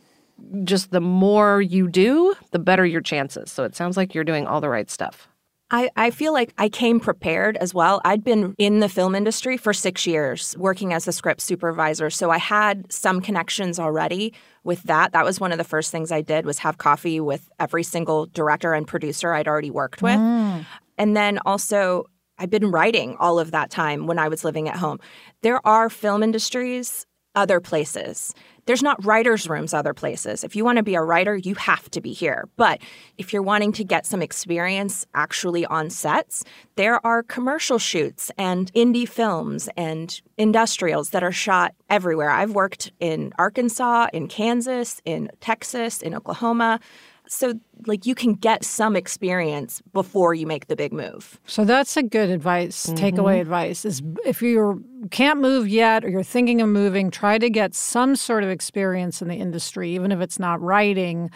just 0.63 0.93
the 0.93 1.01
more 1.01 1.61
you 1.61 1.89
do, 1.89 2.37
the 2.53 2.61
better 2.61 2.87
your 2.87 3.01
chances. 3.01 3.51
So 3.51 3.65
it 3.65 3.75
sounds 3.75 3.97
like 3.97 4.15
you're 4.15 4.23
doing 4.23 4.47
all 4.47 4.61
the 4.61 4.69
right 4.69 4.89
stuff. 4.89 5.29
I, 5.71 5.91
I 5.97 6.11
feel 6.11 6.33
like 6.33 6.55
I 6.59 6.69
came 6.69 7.01
prepared 7.01 7.57
as 7.57 7.75
well. 7.75 8.01
I'd 8.05 8.23
been 8.23 8.55
in 8.57 8.79
the 8.79 8.89
film 8.89 9.17
industry 9.17 9.57
for 9.57 9.73
six 9.73 10.07
years 10.07 10.57
working 10.59 10.93
as 10.93 11.09
a 11.09 11.13
script 11.13 11.41
supervisor. 11.41 12.09
So 12.09 12.31
I 12.31 12.39
had 12.39 12.91
some 12.93 13.21
connections 13.21 13.81
already 13.81 14.33
with 14.63 14.85
that. 14.85 15.13
That 15.13 15.25
was 15.25 15.41
one 15.41 15.51
of 15.51 15.59
the 15.59 15.65
first 15.65 15.91
things 15.91 16.13
I 16.13 16.21
did 16.21 16.47
was 16.47 16.59
have 16.59 16.79
coffee 16.79 17.19
with 17.19 17.49
every 17.59 17.83
single 17.83 18.27
director 18.27 18.75
and 18.75 18.87
producer 18.87 19.33
I'd 19.33 19.49
already 19.49 19.71
worked 19.71 20.03
with. 20.03 20.19
Mm. 20.19 20.65
And 20.99 21.17
then 21.17 21.41
also 21.45 22.05
I've 22.39 22.51
been 22.51 22.71
writing 22.71 23.17
all 23.19 23.39
of 23.41 23.51
that 23.51 23.71
time 23.71 24.07
when 24.07 24.19
I 24.19 24.29
was 24.29 24.45
living 24.45 24.69
at 24.69 24.77
home. 24.77 25.01
There 25.43 25.67
are 25.67 25.91
film 25.91 26.23
industries 26.23 27.07
other 27.35 27.61
places. 27.61 28.35
There's 28.67 28.83
not 28.83 29.05
writers' 29.05 29.49
rooms 29.49 29.73
other 29.73 29.95
places. 29.95 30.45
If 30.45 30.55
you 30.55 30.65
want 30.65 30.77
to 30.77 30.83
be 30.83 30.95
a 30.95 31.03
writer, 31.03 31.37
you 31.37 31.55
have 31.55 31.91
to 31.93 32.01
be 32.01 32.13
here. 32.13 32.49
But 32.57 32.81
if 33.17 33.33
you're 33.33 33.43
wanting 33.43 33.73
to 33.73 33.85
get 33.85 34.07
some 34.07 34.23
experience 34.23 35.07
actually 35.15 35.65
on 35.67 35.89
sets, 35.89 36.45
there 36.75 37.05
are 37.07 37.23
commercial 37.23 37.79
shoots 37.79 38.31
and 38.37 38.73
indie 38.75 39.09
films 39.09 39.69
and 39.77 40.21
industrials 40.37 41.11
that 41.11 41.23
are 41.23 41.33
shot 41.33 41.75
everywhere. 41.89 42.31
I've 42.31 42.53
worked 42.53 42.93
in 43.01 43.33
Arkansas, 43.39 44.09
in 44.13 44.29
Kansas, 44.29 45.01
in 45.05 45.31
Texas, 45.41 46.03
in 46.03 46.15
Oklahoma. 46.15 46.81
So, 47.29 47.55
like, 47.87 48.07
you 48.07 48.15
can 48.15 48.35
get 48.35 48.65
some 48.65 48.97
experience 48.97 49.83
before 49.93 50.35
you 50.35 50.47
make 50.47 50.69
the 50.69 50.77
big 50.77 50.93
move. 50.93 51.41
So, 51.47 51.65
that's 51.65 51.97
a 51.97 52.03
good 52.03 52.31
advice, 52.31 52.87
mm-hmm. 52.87 53.05
takeaway 53.05 53.41
advice 53.41 53.85
is 53.85 54.03
if 54.25 54.43
you 54.43 54.85
can't 55.11 55.41
move 55.41 55.69
yet 55.69 56.05
or 56.05 56.09
you're 56.09 56.23
thinking 56.23 56.61
of 56.61 56.69
moving, 56.69 57.11
try 57.11 57.39
to 57.39 57.51
get 57.51 57.75
some 57.75 58.17
sort 58.17 58.45
of 58.45 58.51
experience 58.51 59.21
in 59.21 59.29
the 59.29 59.37
industry, 59.37 59.91
even 59.95 60.13
if 60.13 60.21
it's 60.21 60.39
not 60.39 60.61
writing, 60.61 61.31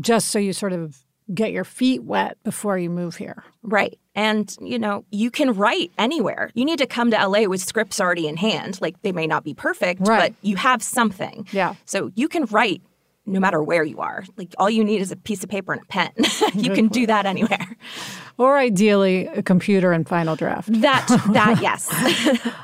just 0.00 0.28
so 0.28 0.38
you 0.38 0.52
sort 0.52 0.72
of 0.72 1.04
get 1.32 1.52
your 1.52 1.64
feet 1.64 2.02
wet 2.02 2.36
before 2.42 2.78
you 2.78 2.90
move 2.90 3.16
here. 3.16 3.44
Right. 3.62 3.98
And, 4.14 4.54
you 4.60 4.78
know, 4.78 5.04
you 5.10 5.30
can 5.30 5.52
write 5.52 5.92
anywhere. 5.96 6.50
You 6.54 6.64
need 6.64 6.78
to 6.78 6.86
come 6.86 7.10
to 7.12 7.26
LA 7.26 7.42
with 7.44 7.60
scripts 7.60 8.00
already 8.00 8.26
in 8.26 8.36
hand. 8.36 8.80
Like, 8.80 9.00
they 9.02 9.12
may 9.12 9.26
not 9.26 9.44
be 9.44 9.54
perfect, 9.54 10.00
right. 10.06 10.32
but 10.32 10.46
you 10.46 10.56
have 10.56 10.82
something. 10.82 11.46
Yeah. 11.52 11.74
So 11.84 12.10
you 12.16 12.28
can 12.28 12.46
write 12.46 12.82
no 13.30 13.40
matter 13.40 13.62
where 13.62 13.84
you 13.84 14.00
are. 14.00 14.24
Like 14.36 14.54
all 14.58 14.68
you 14.68 14.84
need 14.84 15.00
is 15.00 15.12
a 15.12 15.16
piece 15.16 15.42
of 15.42 15.50
paper 15.50 15.72
and 15.72 15.82
a 15.82 15.86
pen. 15.86 16.10
you 16.54 16.72
can 16.72 16.88
do 16.88 17.06
that 17.06 17.26
anywhere. 17.26 17.76
Or 18.38 18.58
ideally 18.58 19.26
a 19.26 19.42
computer 19.42 19.92
and 19.92 20.08
Final 20.08 20.34
Draft. 20.34 20.68
That 20.80 21.06
that 21.32 21.60
yes. 21.62 21.88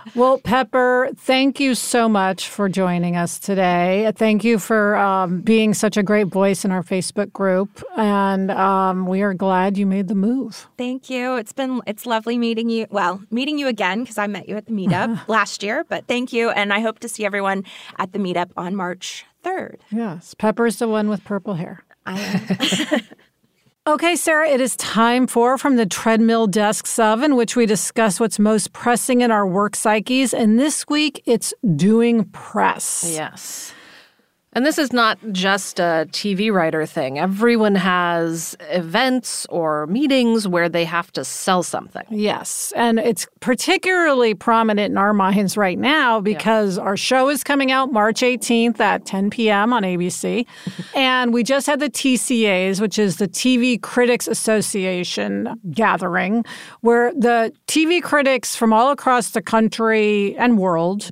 well, 0.14 0.38
Pepper, 0.38 1.10
thank 1.16 1.60
you 1.60 1.74
so 1.74 2.08
much 2.08 2.48
for 2.48 2.68
joining 2.68 3.16
us 3.16 3.38
today. 3.38 4.10
Thank 4.16 4.42
you 4.42 4.58
for 4.58 4.96
um, 4.96 5.42
being 5.42 5.74
such 5.74 5.96
a 5.96 6.02
great 6.02 6.28
voice 6.28 6.64
in 6.64 6.70
our 6.70 6.82
Facebook 6.82 7.32
group, 7.32 7.82
and 7.96 8.50
um, 8.50 9.06
we 9.06 9.22
are 9.22 9.34
glad 9.34 9.76
you 9.76 9.86
made 9.86 10.08
the 10.08 10.14
move. 10.14 10.66
Thank 10.78 11.10
you. 11.10 11.36
It's 11.36 11.52
been 11.52 11.82
it's 11.86 12.06
lovely 12.06 12.38
meeting 12.38 12.70
you. 12.70 12.86
Well, 12.90 13.22
meeting 13.30 13.58
you 13.58 13.68
again 13.68 14.00
because 14.00 14.18
I 14.18 14.26
met 14.26 14.48
you 14.48 14.56
at 14.56 14.66
the 14.66 14.72
meetup 14.72 15.28
last 15.28 15.62
year. 15.62 15.84
But 15.88 16.06
thank 16.06 16.32
you, 16.32 16.50
and 16.50 16.72
I 16.72 16.80
hope 16.80 17.00
to 17.00 17.08
see 17.08 17.24
everyone 17.24 17.64
at 17.98 18.12
the 18.12 18.18
meetup 18.18 18.50
on 18.56 18.74
March 18.74 19.26
3rd. 19.46 19.76
Yes. 19.90 20.34
Pepper's 20.34 20.78
the 20.78 20.88
one 20.88 21.08
with 21.08 21.24
purple 21.24 21.54
hair. 21.54 21.84
I 22.04 22.20
am. 22.20 23.00
Okay, 23.88 24.16
Sarah, 24.16 24.48
it 24.48 24.60
is 24.60 24.74
time 24.74 25.28
for 25.28 25.56
From 25.56 25.76
the 25.76 25.86
Treadmill 25.86 26.48
Desks 26.48 26.98
of, 26.98 27.22
in 27.22 27.36
which 27.36 27.54
we 27.54 27.66
discuss 27.66 28.18
what's 28.18 28.36
most 28.36 28.72
pressing 28.72 29.20
in 29.20 29.30
our 29.30 29.46
work 29.46 29.76
psyches. 29.76 30.34
And 30.34 30.58
this 30.58 30.88
week, 30.88 31.22
it's 31.24 31.54
doing 31.76 32.24
press. 32.24 33.08
Yes. 33.08 33.72
And 34.56 34.64
this 34.64 34.78
is 34.78 34.90
not 34.90 35.18
just 35.32 35.78
a 35.78 36.08
TV 36.12 36.50
writer 36.50 36.86
thing. 36.86 37.18
Everyone 37.18 37.74
has 37.74 38.56
events 38.70 39.44
or 39.50 39.86
meetings 39.88 40.48
where 40.48 40.70
they 40.70 40.86
have 40.86 41.12
to 41.12 41.26
sell 41.26 41.62
something. 41.62 42.04
Yes. 42.08 42.72
And 42.74 42.98
it's 42.98 43.26
particularly 43.40 44.32
prominent 44.32 44.92
in 44.92 44.96
our 44.96 45.12
minds 45.12 45.58
right 45.58 45.78
now 45.78 46.22
because 46.22 46.78
yeah. 46.78 46.84
our 46.84 46.96
show 46.96 47.28
is 47.28 47.44
coming 47.44 47.70
out 47.70 47.92
March 47.92 48.22
18th 48.22 48.80
at 48.80 49.04
10 49.04 49.28
p.m. 49.28 49.74
on 49.74 49.82
ABC. 49.82 50.46
and 50.94 51.34
we 51.34 51.42
just 51.42 51.66
had 51.66 51.78
the 51.78 51.90
TCAs, 51.90 52.80
which 52.80 52.98
is 52.98 53.18
the 53.18 53.28
TV 53.28 53.78
Critics 53.78 54.26
Association 54.26 55.60
gathering, 55.70 56.46
where 56.80 57.12
the 57.12 57.52
TV 57.66 58.02
critics 58.02 58.56
from 58.56 58.72
all 58.72 58.90
across 58.90 59.32
the 59.32 59.42
country 59.42 60.34
and 60.38 60.56
world 60.56 61.10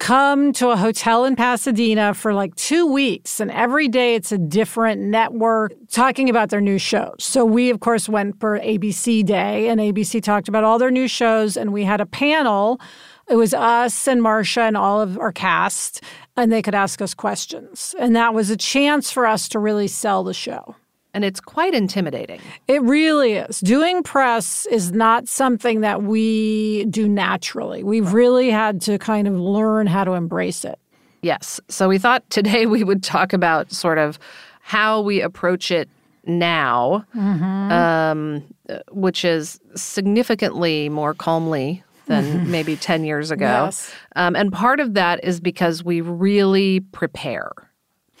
come 0.00 0.50
to 0.54 0.70
a 0.70 0.76
hotel 0.76 1.26
in 1.26 1.36
Pasadena 1.36 2.14
for 2.14 2.34
like 2.34 2.56
two 2.56 2.90
weeks, 2.90 3.38
and 3.38 3.50
every 3.50 3.86
day 3.86 4.16
it's 4.16 4.32
a 4.32 4.38
different 4.38 5.00
network 5.02 5.72
talking 5.90 6.28
about 6.28 6.48
their 6.48 6.60
new 6.60 6.78
shows. 6.78 7.16
So 7.18 7.44
we, 7.44 7.70
of 7.70 7.80
course, 7.80 8.08
went 8.08 8.40
for 8.40 8.58
ABC 8.58 9.24
Day, 9.24 9.68
and 9.68 9.78
ABC 9.78 10.22
talked 10.22 10.48
about 10.48 10.64
all 10.64 10.78
their 10.78 10.90
new 10.90 11.06
shows, 11.06 11.56
and 11.56 11.72
we 11.72 11.84
had 11.84 12.00
a 12.00 12.06
panel. 12.06 12.80
It 13.28 13.36
was 13.36 13.52
us 13.54 14.08
and 14.08 14.22
Marcia 14.22 14.62
and 14.62 14.76
all 14.76 15.00
of 15.02 15.18
our 15.18 15.32
cast, 15.32 16.02
and 16.36 16.50
they 16.50 16.62
could 16.62 16.74
ask 16.74 17.02
us 17.02 17.12
questions. 17.12 17.94
And 17.98 18.16
that 18.16 18.32
was 18.32 18.48
a 18.48 18.56
chance 18.56 19.12
for 19.12 19.26
us 19.26 19.48
to 19.50 19.58
really 19.58 19.86
sell 19.86 20.24
the 20.24 20.34
show 20.34 20.74
and 21.14 21.24
it's 21.24 21.40
quite 21.40 21.74
intimidating. 21.74 22.40
It 22.68 22.82
really 22.82 23.34
is. 23.34 23.60
Doing 23.60 24.02
press 24.02 24.66
is 24.66 24.92
not 24.92 25.28
something 25.28 25.80
that 25.80 26.02
we 26.02 26.84
do 26.86 27.08
naturally. 27.08 27.82
We've 27.82 28.12
really 28.12 28.50
had 28.50 28.80
to 28.82 28.98
kind 28.98 29.26
of 29.26 29.34
learn 29.34 29.86
how 29.86 30.04
to 30.04 30.12
embrace 30.12 30.64
it. 30.64 30.78
Yes. 31.22 31.60
So 31.68 31.88
we 31.88 31.98
thought 31.98 32.28
today 32.30 32.66
we 32.66 32.84
would 32.84 33.02
talk 33.02 33.32
about 33.32 33.72
sort 33.72 33.98
of 33.98 34.18
how 34.60 35.00
we 35.00 35.20
approach 35.20 35.70
it 35.70 35.88
now, 36.24 37.04
mm-hmm. 37.14 37.72
um, 37.72 38.42
which 38.90 39.24
is 39.24 39.58
significantly 39.74 40.88
more 40.88 41.14
calmly 41.14 41.82
than 42.06 42.50
maybe 42.52 42.76
10 42.76 43.04
years 43.04 43.30
ago. 43.30 43.64
Yes. 43.64 43.92
Um, 44.16 44.36
and 44.36 44.52
part 44.52 44.80
of 44.80 44.94
that 44.94 45.24
is 45.24 45.40
because 45.40 45.82
we 45.82 46.00
really 46.00 46.80
prepare. 46.92 47.50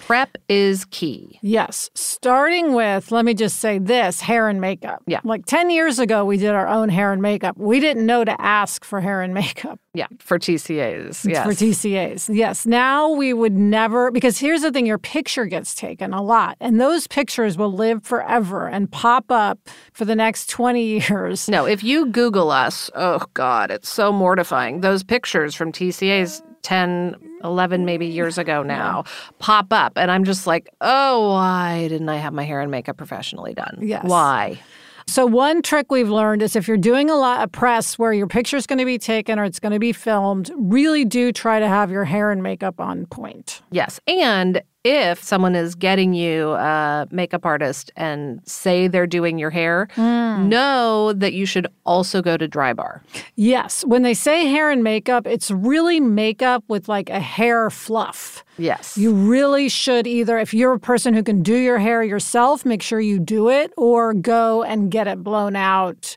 Prep 0.00 0.36
is 0.48 0.84
key. 0.86 1.38
Yes. 1.42 1.90
Starting 1.94 2.74
with, 2.74 3.12
let 3.12 3.24
me 3.24 3.34
just 3.34 3.60
say 3.60 3.78
this 3.78 4.20
hair 4.20 4.48
and 4.48 4.60
makeup. 4.60 5.02
Yeah. 5.06 5.20
Like 5.22 5.46
10 5.46 5.70
years 5.70 5.98
ago, 5.98 6.24
we 6.24 6.36
did 6.36 6.50
our 6.50 6.66
own 6.66 6.88
hair 6.88 7.12
and 7.12 7.22
makeup. 7.22 7.56
We 7.56 7.80
didn't 7.80 8.06
know 8.06 8.24
to 8.24 8.40
ask 8.40 8.84
for 8.84 9.00
hair 9.00 9.22
and 9.22 9.32
makeup. 9.32 9.78
Yeah. 9.94 10.06
For 10.18 10.38
TCAs. 10.38 11.28
Yes. 11.28 11.46
For 11.46 11.52
TCAs. 11.52 12.34
Yes. 12.34 12.66
Now 12.66 13.10
we 13.10 13.32
would 13.32 13.52
never, 13.52 14.10
because 14.10 14.38
here's 14.38 14.62
the 14.62 14.72
thing 14.72 14.86
your 14.86 14.98
picture 14.98 15.46
gets 15.46 15.74
taken 15.74 16.12
a 16.12 16.22
lot, 16.22 16.56
and 16.60 16.80
those 16.80 17.06
pictures 17.06 17.56
will 17.56 17.72
live 17.72 18.04
forever 18.04 18.68
and 18.68 18.90
pop 18.90 19.30
up 19.30 19.58
for 19.92 20.04
the 20.04 20.16
next 20.16 20.48
20 20.50 20.82
years. 20.82 21.48
No, 21.48 21.66
if 21.66 21.84
you 21.84 22.06
Google 22.06 22.50
us, 22.50 22.90
oh 22.94 23.24
God, 23.34 23.70
it's 23.70 23.88
so 23.88 24.12
mortifying. 24.12 24.80
Those 24.80 25.02
pictures 25.02 25.54
from 25.54 25.72
TCAs 25.72 26.42
10, 26.62 27.16
11 27.44 27.84
maybe 27.84 28.06
years 28.06 28.38
ago 28.38 28.62
now 28.62 29.04
pop 29.38 29.72
up. 29.72 29.92
And 29.96 30.10
I'm 30.10 30.24
just 30.24 30.46
like, 30.46 30.68
oh, 30.80 31.32
why 31.32 31.88
didn't 31.88 32.08
I 32.08 32.16
have 32.16 32.32
my 32.32 32.44
hair 32.44 32.60
and 32.60 32.70
makeup 32.70 32.96
professionally 32.96 33.54
done? 33.54 33.78
Yes. 33.80 34.04
Why? 34.04 34.60
So, 35.06 35.26
one 35.26 35.60
trick 35.62 35.90
we've 35.90 36.08
learned 36.08 36.40
is 36.40 36.54
if 36.54 36.68
you're 36.68 36.76
doing 36.76 37.10
a 37.10 37.16
lot 37.16 37.42
of 37.42 37.50
press 37.50 37.98
where 37.98 38.12
your 38.12 38.28
picture's 38.28 38.64
going 38.64 38.78
to 38.78 38.84
be 38.84 38.96
taken 38.96 39.40
or 39.40 39.44
it's 39.44 39.58
going 39.58 39.72
to 39.72 39.80
be 39.80 39.92
filmed, 39.92 40.52
really 40.56 41.04
do 41.04 41.32
try 41.32 41.58
to 41.58 41.66
have 41.66 41.90
your 41.90 42.04
hair 42.04 42.30
and 42.30 42.44
makeup 42.44 42.78
on 42.78 43.06
point. 43.06 43.60
Yes. 43.72 43.98
And 44.06 44.62
if 44.82 45.22
someone 45.22 45.54
is 45.54 45.74
getting 45.74 46.14
you 46.14 46.52
a 46.52 47.06
makeup 47.10 47.44
artist 47.44 47.90
and 47.96 48.40
say 48.46 48.88
they're 48.88 49.06
doing 49.06 49.38
your 49.38 49.50
hair, 49.50 49.88
hmm. 49.92 50.48
know 50.48 51.12
that 51.12 51.34
you 51.34 51.44
should 51.44 51.66
also 51.84 52.22
go 52.22 52.36
to 52.36 52.48
Drybar. 52.48 53.00
Yes. 53.36 53.84
When 53.84 54.02
they 54.02 54.14
say 54.14 54.46
hair 54.46 54.70
and 54.70 54.82
makeup, 54.82 55.26
it's 55.26 55.50
really 55.50 56.00
makeup 56.00 56.64
with 56.68 56.88
like 56.88 57.10
a 57.10 57.20
hair 57.20 57.68
fluff. 57.68 58.42
Yes. 58.56 58.96
You 58.96 59.12
really 59.12 59.68
should 59.68 60.06
either, 60.06 60.38
if 60.38 60.54
you're 60.54 60.72
a 60.72 60.80
person 60.80 61.12
who 61.12 61.22
can 61.22 61.42
do 61.42 61.56
your 61.56 61.78
hair 61.78 62.02
yourself, 62.02 62.64
make 62.64 62.82
sure 62.82 63.00
you 63.00 63.18
do 63.18 63.50
it 63.50 63.72
or 63.76 64.14
go 64.14 64.62
and 64.62 64.90
get 64.90 65.06
it 65.06 65.22
blown 65.22 65.56
out 65.56 66.16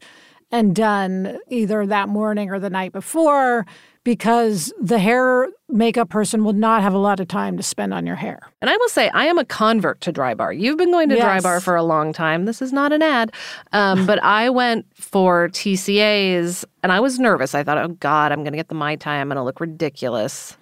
and 0.52 0.76
done 0.76 1.40
either 1.50 1.86
that 1.86 2.08
morning 2.08 2.50
or 2.50 2.60
the 2.60 2.70
night 2.70 2.94
before 2.94 3.66
because 4.04 4.74
the 4.80 5.00
hair 5.00 5.48
makeup 5.74 6.10
person 6.10 6.44
will 6.44 6.54
not 6.54 6.82
have 6.82 6.94
a 6.94 6.98
lot 6.98 7.20
of 7.20 7.28
time 7.28 7.58
to 7.58 7.64
spend 7.64 7.94
on 7.94 8.06
your 8.06 8.16
hair. 8.16 8.40
And 8.62 8.70
I 8.70 8.78
will 8.78 8.90
say, 8.90 9.10
I 9.10 9.26
am 9.26 9.38
a 9.38 9.46
convert 9.46 10.00
to 10.02 10.14
Drybar. 10.14 10.58
You've 10.58 10.78
been 10.78 10.92
going 10.92 11.10
to 11.10 11.16
Drybar 11.16 11.62
for 11.62 11.76
a 11.76 11.84
long 11.84 12.14
time. 12.14 12.46
This 12.46 12.62
is 12.62 12.72
not 12.72 12.94
an 12.94 13.02
ad. 13.02 13.32
Um, 13.72 14.06
but 14.06 14.24
I 14.24 14.50
went 14.50 14.86
for 14.96 15.50
TCAs 15.50 16.64
and 16.84 16.92
I 16.92 17.00
was 17.00 17.20
nervous. 17.20 17.56
I 17.56 17.64
thought, 17.64 17.78
oh 17.78 17.90
God, 17.90 18.32
I'm 18.32 18.40
going 18.44 18.54
to 18.54 18.58
get 18.58 18.70
the 18.70 18.76
Mai 18.76 18.96
Tai. 18.96 19.16
I'm 19.16 19.28
going 19.28 19.38
to 19.38 19.44
look 19.44 19.60
ridiculous. 19.60 20.58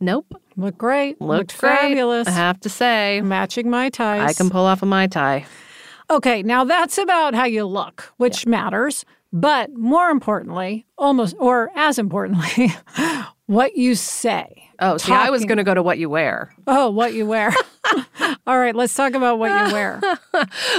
Nope. 0.00 0.40
Look 0.56 0.76
great. 0.76 1.20
Looked, 1.20 1.52
Looked 1.52 1.58
great. 1.58 1.78
fabulous. 1.78 2.28
I 2.28 2.32
have 2.32 2.60
to 2.60 2.68
say, 2.68 3.20
Matching 3.22 3.70
my 3.70 3.88
ties. 3.88 4.30
I 4.30 4.32
can 4.34 4.50
pull 4.50 4.64
off 4.66 4.82
a 4.82 4.86
Mai 4.86 5.06
Tai. 5.06 5.46
Okay, 6.10 6.42
now 6.42 6.64
that's 6.64 6.98
about 6.98 7.34
how 7.34 7.44
you 7.46 7.64
look, 7.64 8.12
which 8.18 8.46
matters. 8.46 9.04
But 9.36 9.74
more 9.74 10.10
importantly, 10.10 10.86
almost 10.96 11.34
or 11.40 11.70
as 11.74 11.98
importantly, 11.98 12.72
what 13.46 13.76
you 13.76 13.96
say. 13.96 14.70
Oh, 14.78 14.96
see, 14.96 15.12
I 15.12 15.30
was 15.30 15.44
going 15.44 15.58
to 15.58 15.64
go 15.64 15.74
to 15.74 15.82
what 15.82 15.98
you 15.98 16.08
wear 16.08 16.52
Oh, 16.68 16.90
what 16.90 17.14
you 17.14 17.26
wear. 17.26 17.52
All 18.46 18.58
right, 18.58 18.74
let's 18.74 18.94
talk 18.94 19.12
about 19.14 19.38
what 19.40 19.66
you 19.68 19.72
wear. 19.74 20.00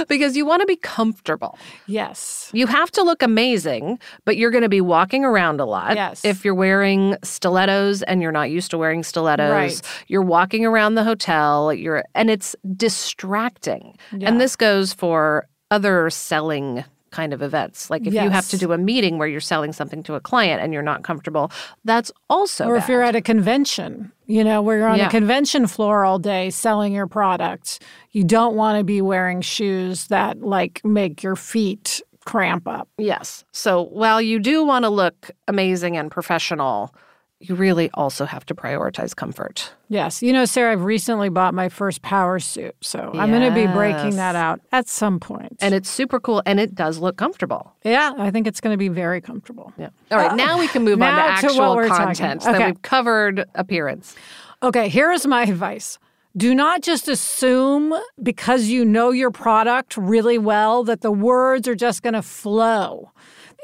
because 0.08 0.36
you 0.36 0.44
want 0.46 0.60
to 0.60 0.66
be 0.66 0.76
comfortable. 0.76 1.58
Yes. 1.86 2.50
You 2.54 2.66
have 2.66 2.90
to 2.92 3.02
look 3.02 3.22
amazing, 3.22 3.98
but 4.24 4.36
you're 4.36 4.50
going 4.50 4.62
to 4.62 4.68
be 4.68 4.80
walking 4.80 5.24
around 5.24 5.60
a 5.60 5.64
lot. 5.66 5.94
Yes. 5.94 6.24
If 6.24 6.44
you're 6.44 6.54
wearing 6.54 7.16
stilettos 7.22 8.02
and 8.02 8.22
you're 8.22 8.32
not 8.32 8.50
used 8.50 8.70
to 8.72 8.78
wearing 8.78 9.02
stilettos, 9.02 9.50
Right. 9.50 9.82
you're 10.08 10.22
walking 10.22 10.64
around 10.64 10.94
the 10.94 11.04
hotel, 11.04 11.72
you're 11.74 12.04
and 12.14 12.30
it's 12.30 12.56
distracting. 12.76 13.96
Yeah. 14.16 14.28
And 14.28 14.40
this 14.40 14.56
goes 14.56 14.92
for 14.92 15.46
other 15.70 16.10
selling 16.10 16.84
kind 17.16 17.32
of 17.32 17.40
events. 17.40 17.88
Like 17.88 18.06
if 18.06 18.12
you 18.12 18.28
have 18.28 18.48
to 18.50 18.58
do 18.58 18.72
a 18.72 18.78
meeting 18.78 19.16
where 19.18 19.26
you're 19.26 19.40
selling 19.40 19.72
something 19.72 20.02
to 20.04 20.14
a 20.14 20.20
client 20.20 20.62
and 20.62 20.72
you're 20.72 20.82
not 20.92 21.02
comfortable, 21.02 21.50
that's 21.84 22.12
also 22.28 22.66
Or 22.66 22.76
if 22.76 22.88
you're 22.88 23.02
at 23.02 23.16
a 23.16 23.22
convention, 23.22 24.12
you 24.26 24.44
know, 24.44 24.60
where 24.60 24.76
you're 24.78 24.88
on 24.88 24.98
Yeah. 24.98 25.06
a 25.08 25.10
convention 25.10 25.66
floor 25.66 26.04
all 26.04 26.18
day 26.18 26.50
selling 26.50 26.92
your 26.92 27.06
product, 27.06 27.80
you 28.12 28.22
don't 28.22 28.54
want 28.54 28.78
to 28.78 28.84
be 28.84 29.00
wearing 29.00 29.40
shoes 29.40 30.08
that 30.08 30.42
like 30.42 30.82
make 30.84 31.22
your 31.22 31.36
feet 31.36 32.02
cramp 32.26 32.68
up. 32.68 32.88
Yes. 32.98 33.44
So 33.52 33.84
while 33.84 34.20
you 34.20 34.38
do 34.38 34.62
want 34.64 34.84
to 34.84 34.90
look 34.90 35.30
amazing 35.48 35.96
and 35.96 36.10
professional, 36.10 36.94
you 37.38 37.54
really 37.54 37.90
also 37.94 38.24
have 38.24 38.46
to 38.46 38.54
prioritize 38.54 39.14
comfort. 39.14 39.72
Yes. 39.88 40.22
You 40.22 40.32
know, 40.32 40.46
Sarah, 40.46 40.72
I've 40.72 40.84
recently 40.84 41.28
bought 41.28 41.52
my 41.52 41.68
first 41.68 42.00
power 42.02 42.38
suit. 42.38 42.74
So 42.80 43.10
I'm 43.14 43.30
going 43.30 43.42
to 43.42 43.54
be 43.54 43.66
breaking 43.66 44.16
that 44.16 44.34
out 44.34 44.60
at 44.72 44.88
some 44.88 45.20
point. 45.20 45.56
And 45.60 45.74
it's 45.74 45.90
super 45.90 46.18
cool 46.18 46.42
and 46.46 46.58
it 46.58 46.74
does 46.74 46.98
look 46.98 47.16
comfortable. 47.16 47.74
yeah, 47.84 48.14
I 48.16 48.30
think 48.30 48.46
it's 48.46 48.60
going 48.60 48.72
to 48.72 48.78
be 48.78 48.88
very 48.88 49.20
comfortable. 49.20 49.72
Yeah. 49.76 49.90
All 50.10 50.18
right. 50.18 50.34
now 50.34 50.58
we 50.58 50.66
can 50.68 50.82
move 50.82 51.00
on 51.02 51.14
to 51.14 51.20
Uh, 51.20 51.26
to 51.40 51.46
actual 51.46 51.76
we're 51.76 51.88
content. 51.88 52.46
Okay. 52.46 52.66
we've 52.66 52.82
covered 52.82 53.44
appearance. 53.54 54.14
Okay, 54.62 54.88
here's 54.88 55.26
my 55.26 55.42
advice. 55.42 55.98
Do 56.36 56.54
not 56.54 56.82
just 56.82 57.08
assume 57.08 57.94
because 58.22 58.66
you 58.68 58.84
know 58.84 59.10
your 59.10 59.30
product 59.30 59.96
really 59.96 60.38
well 60.38 60.84
that 60.84 61.00
the 61.00 61.10
words 61.12 61.68
are 61.68 61.74
just 61.74 62.02
going 62.02 62.14
to 62.14 62.22
flow. 62.22 63.10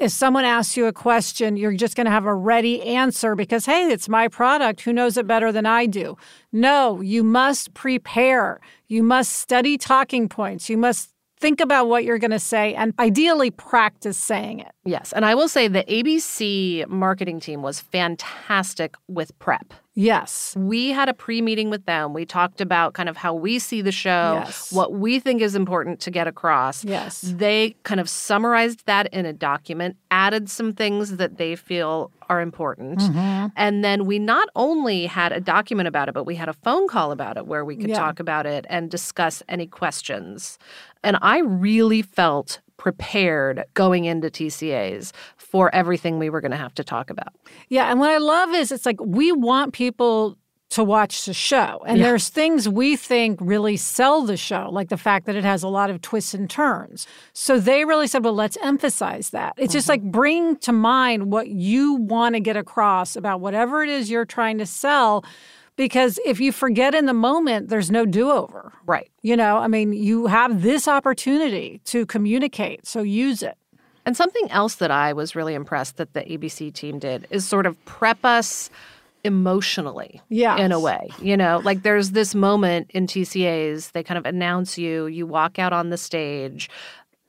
If 0.02 0.10
someone 0.10 0.44
asks 0.44 0.76
you 0.76 0.86
a 0.86 0.92
question, 0.92 1.56
you're 1.56 1.74
just 1.74 1.94
going 1.94 2.06
to 2.06 2.10
have 2.10 2.26
a 2.26 2.34
ready 2.34 2.82
answer 2.82 3.36
because, 3.36 3.66
hey, 3.66 3.88
it's 3.88 4.08
my 4.08 4.26
product. 4.26 4.80
Who 4.80 4.92
knows 4.92 5.16
it 5.16 5.28
better 5.28 5.52
than 5.52 5.64
I 5.64 5.86
do? 5.86 6.16
No, 6.50 7.00
you 7.00 7.22
must 7.22 7.72
prepare. 7.72 8.60
You 8.88 9.04
must 9.04 9.30
study 9.30 9.78
talking 9.78 10.28
points. 10.28 10.68
You 10.68 10.76
must 10.76 11.10
think 11.38 11.60
about 11.60 11.86
what 11.86 12.02
you're 12.02 12.18
going 12.18 12.32
to 12.32 12.40
say 12.40 12.74
and 12.74 12.92
ideally 12.98 13.52
practice 13.52 14.18
saying 14.18 14.58
it. 14.58 14.72
Yes. 14.84 15.12
And 15.12 15.24
I 15.24 15.36
will 15.36 15.48
say 15.48 15.68
the 15.68 15.84
ABC 15.84 16.88
marketing 16.88 17.38
team 17.38 17.62
was 17.62 17.80
fantastic 17.80 18.96
with 19.06 19.38
prep. 19.38 19.72
Yes. 19.94 20.54
We 20.56 20.90
had 20.90 21.08
a 21.10 21.14
pre 21.14 21.42
meeting 21.42 21.68
with 21.68 21.84
them. 21.84 22.14
We 22.14 22.24
talked 22.24 22.60
about 22.62 22.94
kind 22.94 23.08
of 23.10 23.16
how 23.18 23.34
we 23.34 23.58
see 23.58 23.82
the 23.82 23.92
show, 23.92 24.40
Yes. 24.42 24.72
what 24.72 24.94
we 24.94 25.18
think 25.20 25.42
is 25.42 25.54
important 25.54 26.00
to 26.00 26.10
get 26.10 26.26
across. 26.26 26.82
Yes. 26.82 27.20
They 27.20 27.76
kind 27.82 28.00
of 28.00 28.08
summarized 28.08 28.86
that 28.86 29.08
in 29.12 29.26
a 29.26 29.34
document, 29.34 29.96
added 30.10 30.48
some 30.48 30.72
things 30.72 31.18
that 31.18 31.36
they 31.36 31.56
feel 31.56 32.10
are 32.30 32.40
important. 32.40 33.00
Mm-hmm. 33.00 33.48
And 33.54 33.84
then 33.84 34.06
we 34.06 34.18
not 34.18 34.48
only 34.56 35.04
had 35.04 35.30
a 35.32 35.40
document 35.40 35.86
about 35.88 36.08
it, 36.08 36.14
but 36.14 36.24
we 36.24 36.36
had 36.36 36.48
a 36.48 36.54
phone 36.54 36.88
call 36.88 37.12
about 37.12 37.36
it 37.36 37.46
where 37.46 37.62
we 37.62 37.76
could 37.76 37.90
Yeah. 37.90 37.98
talk 37.98 38.18
about 38.18 38.46
it 38.46 38.64
and 38.70 38.90
discuss 38.90 39.42
any 39.46 39.66
questions. 39.66 40.58
And 41.04 41.18
I 41.20 41.40
really 41.40 42.00
felt 42.00 42.60
prepared 42.76 43.64
going 43.74 44.04
into 44.04 44.28
TCAs 44.28 45.12
for 45.36 45.74
everything 45.74 46.18
we 46.18 46.30
were 46.30 46.40
going 46.40 46.52
to 46.52 46.56
have 46.56 46.74
to 46.74 46.84
talk 46.84 47.10
about. 47.10 47.34
Yeah, 47.68 47.90
and 47.90 48.00
what 48.00 48.10
I 48.10 48.18
love 48.18 48.50
is 48.50 48.72
it's 48.72 48.86
like 48.86 49.00
we 49.00 49.32
want 49.32 49.72
people 49.72 50.36
to 50.72 50.82
watch 50.82 51.26
the 51.26 51.34
show. 51.34 51.82
And 51.86 51.98
Yeah. 51.98 52.04
there's 52.04 52.30
things 52.30 52.66
we 52.66 52.96
think 52.96 53.38
really 53.42 53.76
sell 53.76 54.22
the 54.22 54.38
show, 54.38 54.70
like 54.72 54.88
the 54.88 54.96
fact 54.96 55.26
that 55.26 55.36
it 55.36 55.44
has 55.44 55.62
a 55.62 55.68
lot 55.68 55.90
of 55.90 56.00
twists 56.00 56.32
and 56.32 56.48
turns. 56.48 57.06
So 57.34 57.60
they 57.60 57.84
really 57.84 58.06
said, 58.06 58.24
well, 58.24 58.32
let's 58.32 58.56
emphasize 58.62 59.30
that. 59.30 59.52
It's 59.58 59.74
just 59.74 59.84
mm-hmm. 59.84 60.04
like 60.06 60.12
bring 60.12 60.56
to 60.56 60.72
mind 60.72 61.30
what 61.30 61.48
you 61.48 61.94
want 61.96 62.36
to 62.36 62.40
get 62.40 62.56
across 62.56 63.16
about 63.16 63.40
whatever 63.40 63.82
it 63.82 63.90
is 63.90 64.10
you're 64.10 64.24
trying 64.24 64.56
to 64.58 64.66
sell. 64.66 65.24
Because 65.82 66.20
if 66.24 66.38
you 66.38 66.52
forget 66.52 66.94
in 66.94 67.06
the 67.06 67.12
moment, 67.12 67.68
there's 67.68 67.90
no 67.90 68.06
do 68.06 68.30
over. 68.30 68.72
Right. 68.86 69.10
You 69.22 69.36
know, 69.36 69.56
I 69.56 69.66
mean, 69.66 69.92
you 69.92 70.28
have 70.28 70.62
this 70.62 70.86
opportunity 70.86 71.80
to 71.86 72.06
communicate, 72.06 72.86
so 72.86 73.02
use 73.02 73.42
it. 73.42 73.58
And 74.06 74.16
something 74.16 74.48
else 74.52 74.76
that 74.76 74.92
I 74.92 75.12
was 75.12 75.34
really 75.34 75.54
impressed 75.54 75.96
that 75.96 76.12
the 76.12 76.20
ABC 76.20 76.72
team 76.72 77.00
did 77.00 77.26
is 77.30 77.44
sort 77.44 77.66
of 77.66 77.84
prep 77.84 78.24
us 78.24 78.70
emotionally 79.24 80.20
yeah 80.28 80.56
in 80.56 80.70
a 80.70 80.78
way. 80.78 81.08
You 81.20 81.36
know, 81.36 81.60
like 81.64 81.82
there's 81.82 82.12
this 82.12 82.32
moment 82.32 82.92
in 82.92 83.08
TCAs, 83.08 83.90
they 83.90 84.04
kind 84.04 84.18
of 84.18 84.24
announce 84.24 84.78
you, 84.78 85.06
you 85.06 85.26
walk 85.26 85.58
out 85.58 85.72
on 85.72 85.90
the 85.90 85.98
stage 85.98 86.70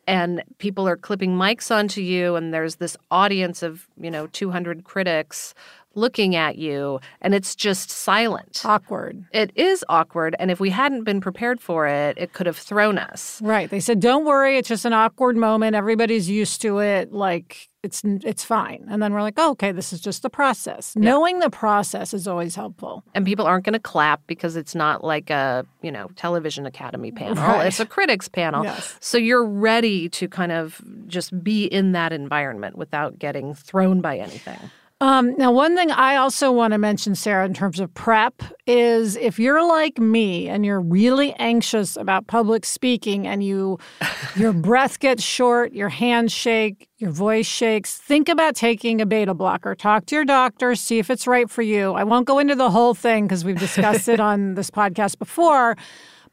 and 0.05 0.43
people 0.59 0.87
are 0.87 0.97
clipping 0.97 1.31
mics 1.31 1.75
onto 1.75 2.01
you 2.01 2.35
and 2.35 2.53
there's 2.53 2.75
this 2.75 2.95
audience 3.09 3.63
of, 3.63 3.87
you 3.99 4.11
know, 4.11 4.27
200 4.27 4.83
critics 4.83 5.55
looking 5.95 6.36
at 6.36 6.58
you 6.58 6.99
and 7.21 7.34
it's 7.36 7.56
just 7.56 7.89
silent. 7.89 8.62
Awkward. 8.65 9.23
It 9.32 9.51
is 9.56 9.84
awkward 9.89 10.36
and 10.39 10.51
if 10.51 10.60
we 10.60 10.69
hadn't 10.71 11.03
been 11.03 11.21
prepared 11.21 11.62
for 11.62 11.88
it, 11.88 12.17
it 12.17 12.34
could 12.34 12.45
have 12.47 12.58
thrown 12.58 12.97
us. 12.97 13.41
Right. 13.41 13.69
They 13.69 13.79
said, 13.79 13.99
"Don't 13.99 14.25
worry, 14.25 14.58
it's 14.58 14.69
just 14.69 14.86
an 14.86 14.93
awkward 14.93 15.38
moment. 15.38 15.75
Everybody's 15.75 16.29
used 16.29 16.62
to 16.62 16.79
it. 16.79 17.12
Like 17.13 17.69
it's 17.84 18.01
it's 18.06 18.43
fine." 18.43 18.86
And 18.89 19.01
then 19.03 19.13
we're 19.13 19.21
like, 19.21 19.34
oh, 19.38 19.51
"Okay, 19.51 19.71
this 19.71 19.91
is 19.93 19.99
just 20.01 20.21
the 20.23 20.29
process." 20.29 20.95
Knowing 20.95 21.39
the 21.39 21.49
process 21.49 22.13
is 22.13 22.27
always 22.27 22.56
helpful. 22.56 23.03
and 23.13 23.25
people 23.25 23.45
aren't 23.45 23.65
going 23.65 23.73
to 23.73 23.79
clap 23.79 24.21
because 24.27 24.56
it's 24.56 24.73
not 24.75 25.03
like 25.03 25.29
a 25.29 25.65
you 25.82 25.91
know 25.91 26.08
television 26.15 26.65
academy 26.65 27.12
panel 27.12 27.36
Right. 27.43 27.67
it's 27.67 27.79
a 27.79 27.86
critics 27.86 28.27
panel 28.27 28.63
Yes. 28.63 28.95
so 28.99 29.17
you're 29.17 29.45
ready 29.45 30.10
to 30.10 30.27
kind 30.27 30.51
of 30.51 30.82
just 31.08 31.43
be 31.43 31.65
in 31.65 31.91
that 31.91 32.12
environment 32.13 32.77
without 32.77 33.19
getting 33.19 33.53
thrown 33.53 34.01
by 34.01 34.17
anything 34.17 34.60
Um, 35.03 35.35
now, 35.35 35.51
one 35.51 35.75
thing 35.75 35.91
I 35.91 36.15
also 36.15 36.49
want 36.49 36.71
to 36.71 36.77
mention, 36.77 37.13
Sarah, 37.13 37.45
in 37.45 37.53
terms 37.53 37.81
of 37.81 37.93
prep, 37.93 38.41
is 38.65 39.17
if 39.17 39.37
you're 39.37 39.67
like 39.67 39.99
me 39.99 40.47
and 40.47 40.65
you're 40.65 40.79
really 40.79 41.33
anxious 41.33 41.97
about 41.97 42.27
public 42.27 42.63
speaking, 42.65 43.27
and 43.27 43.43
you 43.43 43.79
your 44.37 44.53
breath 44.53 45.01
gets 45.01 45.21
short, 45.21 45.73
your 45.73 45.89
hands 45.89 46.31
shake, 46.31 46.87
your 46.99 47.11
voice 47.11 47.45
shakes, 47.45 47.97
think 47.97 48.29
about 48.29 48.55
taking 48.55 49.01
a 49.01 49.05
beta 49.05 49.33
blocker. 49.33 49.75
Talk 49.75 50.05
to 50.05 50.15
your 50.15 50.23
doctor, 50.23 50.73
see 50.73 50.99
if 50.99 51.09
it's 51.09 51.27
right 51.27 51.49
for 51.49 51.63
you. 51.63 51.91
I 51.91 52.05
won't 52.05 52.25
go 52.25 52.39
into 52.39 52.55
the 52.55 52.71
whole 52.71 52.93
thing 52.93 53.25
because 53.25 53.43
we've 53.43 53.59
discussed 53.59 54.07
it 54.07 54.21
on 54.21 54.53
this 54.53 54.71
podcast 54.71 55.19
before. 55.19 55.75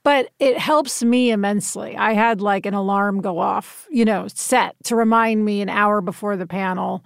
But 0.04 0.30
it 0.38 0.56
helps 0.56 1.02
me 1.02 1.32
immensely. 1.32 1.96
I 1.96 2.12
had 2.12 2.40
like 2.40 2.66
an 2.66 2.74
alarm 2.74 3.20
go 3.20 3.40
off, 3.40 3.88
you 3.90 4.04
know, 4.04 4.28
set 4.28 4.76
to 4.84 4.94
remind 4.94 5.44
me 5.44 5.60
an 5.60 5.68
hour 5.68 6.00
before 6.00 6.36
the 6.36 6.46
panel, 6.46 7.04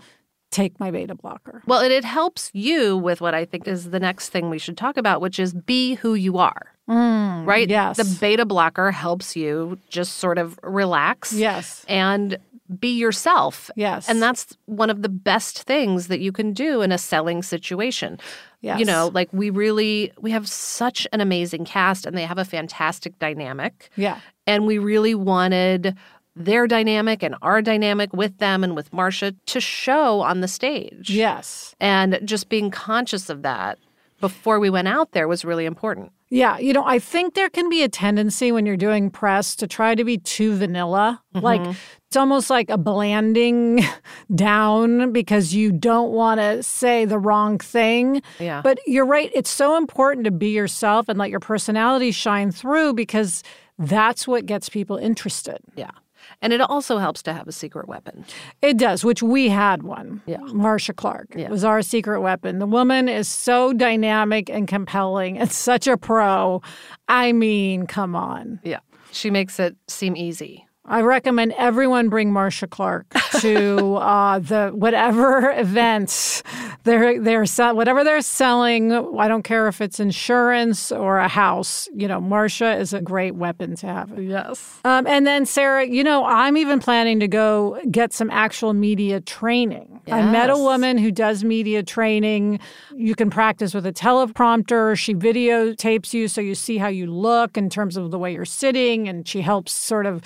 take 0.55 0.79
my 0.79 0.91
beta 0.91 1.15
blocker. 1.15 1.63
well 1.67 1.81
it, 1.81 1.91
it 1.91 2.05
helps 2.05 2.51
you 2.55 2.97
with 2.97 3.21
what 3.21 3.35
i 3.35 3.45
think 3.45 3.67
is 3.67 3.91
the 3.91 4.01
next 4.01 4.29
thing 4.31 4.49
we 4.51 4.59
should 4.59 4.77
talk 4.77 4.97
about 4.97 5.21
which 5.21 5.39
is 5.39 5.53
be 5.53 5.95
who 5.95 6.15
you 6.15 6.39
are 6.39 6.75
Mm, 6.89 7.47
right? 7.47 7.69
Yes. 7.69 7.97
The 7.97 8.19
beta 8.21 8.45
blocker 8.45 8.91
helps 8.91 9.37
you 9.37 9.79
just 9.89 10.19
sort 10.19 10.37
of 10.37 10.59
relax. 10.63 11.33
Yes. 11.33 11.83
And 11.89 12.37
be 12.79 12.99
yourself. 12.99 13.71
Yes. 13.77 14.09
And 14.09 14.23
that's 14.23 14.57
one 14.67 14.91
of 14.91 15.03
the 15.03 15.09
best 15.09 15.63
things 15.63 16.09
that 16.09 16.21
you 16.21 16.33
can 16.33 16.53
do 16.53 16.83
in 16.83 16.93
a 16.93 16.99
selling 16.99 17.43
situation. 17.43 18.19
Yes. 18.61 18.79
You 18.79 18.85
know, 18.85 19.11
like 19.15 19.29
we 19.33 19.51
really 19.51 20.13
we 20.21 20.31
have 20.31 20.49
such 20.49 21.07
an 21.13 21.21
amazing 21.21 21.65
cast 21.65 22.07
and 22.07 22.17
they 22.17 22.25
have 22.25 22.39
a 22.39 22.45
fantastic 22.45 23.19
dynamic. 23.19 23.91
Yeah. 23.97 24.21
And 24.47 24.67
we 24.67 24.79
really 24.79 25.15
wanted 25.15 25.97
their 26.37 26.67
dynamic 26.67 27.23
and 27.23 27.37
our 27.43 27.63
dynamic 27.63 28.13
with 28.13 28.39
them 28.39 28.65
and 28.65 28.75
with 28.75 28.93
Marcia 28.93 29.35
to 29.47 29.61
show 29.61 30.21
on 30.21 30.41
the 30.41 30.49
stage. 30.49 31.11
Yes. 31.11 31.75
And 31.81 32.21
just 32.25 32.49
being 32.49 32.71
conscious 32.71 33.31
of 33.31 33.43
that 33.43 33.79
before 34.21 34.59
we 34.59 34.71
went 34.71 34.89
out 34.89 35.13
there 35.13 35.29
was 35.29 35.45
really 35.45 35.65
important. 35.65 36.11
Yeah, 36.31 36.59
you 36.59 36.73
know, 36.73 36.85
I 36.85 36.99
think 36.99 37.35
there 37.35 37.51
can 37.51 37.69
be 37.69 37.85
a 37.85 37.89
tendency 37.89 38.51
when 38.51 38.67
you're 38.67 38.77
doing 38.77 39.11
press 39.11 39.55
to 39.57 39.69
try 39.69 39.95
to 39.95 40.03
be 40.03 40.19
too 40.19 40.57
vanilla. 40.57 41.23
Mm-hmm. 41.35 41.45
Like 41.45 41.77
it's 42.09 42.17
almost 42.17 42.51
like 42.51 42.71
a 42.71 42.79
blanding 42.79 43.85
down 44.35 45.13
because 45.13 45.55
you 45.55 45.71
don't 45.71 46.11
want 46.11 46.41
to 46.41 46.63
say 46.63 47.05
the 47.05 47.19
wrong 47.19 47.59
thing. 47.59 48.23
Yeah. 48.41 48.63
But 48.63 48.81
you're 48.87 49.07
right, 49.07 49.31
it's 49.35 49.51
so 49.51 49.77
important 49.77 50.25
to 50.25 50.31
be 50.33 50.49
yourself 50.49 51.09
and 51.09 51.19
let 51.19 51.31
your 51.31 51.41
personality 51.41 52.11
shine 52.11 52.51
through 52.51 52.95
because 52.95 53.45
that's 53.79 54.27
what 54.27 54.47
gets 54.47 54.69
people 54.69 54.97
interested. 54.97 55.59
Yeah. 55.77 55.91
And 56.45 56.53
it 56.53 56.61
also 56.61 56.99
helps 56.99 57.23
to 57.23 57.33
have 57.33 57.49
a 57.49 57.53
secret 57.53 57.89
weapon. 57.89 58.23
It 58.61 58.77
does, 58.77 59.03
which 59.03 59.23
we 59.23 59.49
had 59.49 59.83
one. 59.83 60.21
Yeah. 60.27 60.41
Marcia 60.53 60.93
Clark 60.93 61.29
Yeah. 61.35 61.49
was 61.49 61.65
our 61.65 61.81
secret 61.81 62.21
weapon. 62.21 62.59
The 62.59 62.67
woman 62.67 63.09
is 63.09 63.29
so 63.29 63.73
dynamic 63.73 64.51
and 64.51 64.69
compelling 64.69 65.39
and 65.39 65.51
such 65.51 65.87
a 65.87 65.97
pro. 65.97 66.61
I 67.09 67.33
mean, 67.33 67.87
come 67.87 68.15
on. 68.15 68.61
Yeah. 68.63 68.81
She 69.11 69.31
makes 69.31 69.59
it 69.59 69.75
seem 69.89 70.17
easy. 70.19 70.67
I 70.87 71.01
recommend 71.01 71.55
everyone 71.57 72.11
bring 72.11 72.31
Marcia 72.31 72.67
Clark 72.67 73.09
to 73.41 73.95
uh, 73.97 74.39
the 74.39 74.71
whatever 74.75 75.51
events 75.57 76.43
they're 76.85 77.19
they're 77.19 77.47
sell- 77.47 77.75
whatever 77.75 78.05
they're 78.05 78.21
selling. 78.21 78.93
I 78.93 79.27
don't 79.27 79.45
care 79.45 79.67
if 79.67 79.81
it's 79.81 79.99
insurance 79.99 80.93
or 80.93 81.19
a 81.19 81.29
house. 81.29 81.89
You 81.95 82.07
know, 82.07 82.21
Marsha 82.21 82.79
is 82.79 82.93
a 82.93 83.01
great 83.01 83.35
weapon 83.35 83.77
to 83.77 83.87
have. 83.87 84.19
Yes. 84.19 84.81
Um, 84.85 85.07
and 85.07 85.27
then 85.27 85.47
Sarah, 85.47 85.87
you 85.87 86.05
know, 86.05 86.27
I'm 86.27 86.59
even 86.59 86.81
planning 86.81 87.19
to 87.21 87.29
go 87.29 87.81
get 87.91 88.13
some 88.13 88.31
actual 88.31 88.75
media 88.75 89.23
training. 89.23 90.03
I 90.13 90.21
met 90.31 90.51
a 90.51 90.59
woman 90.59 90.99
who 90.99 91.11
does 91.11 91.45
media 91.45 91.83
training. 91.83 92.61
You 92.95 93.15
can 93.15 93.31
practice 93.31 93.73
with 93.73 93.87
a 93.87 93.93
teleprompter. 93.93 94.99
She 94.99 95.15
videotapes 95.15 96.13
you 96.13 96.29
so 96.29 96.43
you 96.43 96.55
see 96.55 96.77
how 96.77 96.89
you 96.89 97.07
look 97.07 97.57
in 97.57 97.71
terms 97.71 97.97
of 97.97 98.11
the 98.11 98.19
way 98.19 98.35
you're 98.35 98.45
sitting, 98.45 99.09
and 99.09 99.27
she 99.27 99.41
helps 99.41 99.73
sort 99.73 100.05
of 100.05 100.21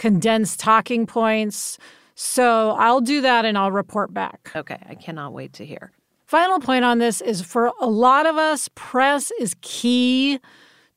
condense 0.00 0.56
talking 0.56 1.06
points. 1.06 1.76
So 2.14 2.70
I'll 2.70 3.02
do 3.02 3.20
that 3.20 3.44
and 3.44 3.56
I'll 3.56 3.70
report 3.70 4.12
back. 4.14 4.50
Okay. 4.56 4.78
I 4.88 4.94
cannot 4.94 5.34
wait 5.34 5.52
to 5.54 5.66
hear. 5.66 5.92
Final 6.24 6.58
point 6.58 6.86
on 6.86 6.98
this 6.98 7.20
is 7.20 7.42
for 7.42 7.70
a 7.80 7.86
lot 7.86 8.24
of 8.24 8.36
us, 8.36 8.70
press 8.74 9.30
is 9.38 9.54
key 9.60 10.40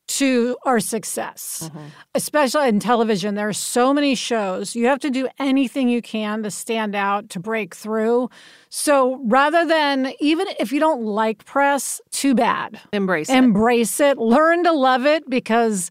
to 0.06 0.56
our 0.64 0.80
success, 0.80 1.64
mm-hmm. 1.64 1.86
especially 2.14 2.68
in 2.68 2.80
television. 2.80 3.34
There 3.34 3.48
are 3.48 3.52
so 3.52 3.92
many 3.92 4.14
shows. 4.14 4.74
You 4.74 4.86
have 4.86 5.00
to 5.00 5.10
do 5.10 5.28
anything 5.38 5.88
you 5.88 6.00
can 6.00 6.42
to 6.42 6.50
stand 6.50 6.94
out, 6.94 7.28
to 7.30 7.40
break 7.40 7.74
through. 7.74 8.30
So 8.70 9.20
rather 9.24 9.66
than, 9.66 10.12
even 10.20 10.46
if 10.58 10.72
you 10.72 10.80
don't 10.80 11.04
like 11.04 11.44
press, 11.44 12.00
too 12.10 12.34
bad. 12.34 12.80
Embrace 12.92 13.28
it. 13.28 13.36
Embrace 13.36 14.00
it, 14.00 14.18
learn 14.18 14.64
to 14.64 14.72
love 14.72 15.04
it 15.04 15.28
because 15.28 15.90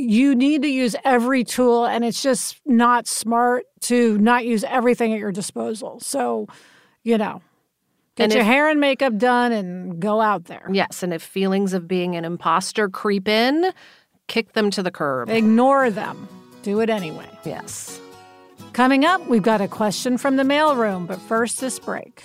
you 0.00 0.34
need 0.34 0.62
to 0.62 0.68
use 0.68 0.96
every 1.04 1.44
tool, 1.44 1.86
and 1.86 2.04
it's 2.04 2.22
just 2.22 2.60
not 2.66 3.06
smart 3.06 3.64
to 3.82 4.18
not 4.18 4.44
use 4.44 4.64
everything 4.64 5.12
at 5.12 5.18
your 5.18 5.32
disposal. 5.32 6.00
So, 6.00 6.46
you 7.02 7.18
know, 7.18 7.42
get 8.16 8.24
And 8.24 8.32
your 8.32 8.40
if- 8.42 8.46
hair 8.46 8.68
and 8.68 8.80
makeup 8.80 9.16
done 9.16 9.52
and 9.52 10.00
go 10.00 10.20
out 10.20 10.44
there. 10.46 10.68
Yes. 10.72 11.02
And 11.02 11.12
if 11.14 11.22
feelings 11.22 11.72
of 11.72 11.86
being 11.88 12.16
an 12.16 12.24
imposter 12.24 12.88
creep 12.88 13.28
in, 13.28 13.72
kick 14.26 14.52
them 14.52 14.70
to 14.70 14.82
the 14.82 14.90
curb. 14.90 15.28
Ignore 15.30 15.90
them. 15.90 16.28
Do 16.62 16.80
it 16.80 16.90
anyway. 16.90 17.28
Yes. 17.44 18.00
Coming 18.72 19.04
up, 19.04 19.26
we've 19.28 19.42
got 19.42 19.60
a 19.60 19.68
question 19.68 20.18
from 20.18 20.36
the 20.36 20.42
mailroom, 20.44 21.06
but 21.06 21.20
first, 21.22 21.60
this 21.60 21.78
break. 21.78 22.24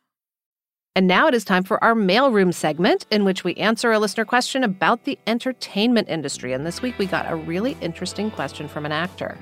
And 0.93 1.07
now 1.07 1.27
it 1.27 1.33
is 1.33 1.45
time 1.45 1.63
for 1.63 1.81
our 1.81 1.95
mailroom 1.95 2.53
segment 2.53 3.05
in 3.09 3.23
which 3.23 3.45
we 3.45 3.53
answer 3.53 3.93
a 3.93 3.99
listener 3.99 4.25
question 4.25 4.61
about 4.61 5.05
the 5.05 5.17
entertainment 5.25 6.09
industry. 6.09 6.51
And 6.51 6.65
this 6.65 6.81
week 6.81 6.97
we 6.97 7.05
got 7.05 7.31
a 7.31 7.35
really 7.37 7.77
interesting 7.79 8.29
question 8.29 8.67
from 8.67 8.85
an 8.85 8.91
actor. 8.91 9.37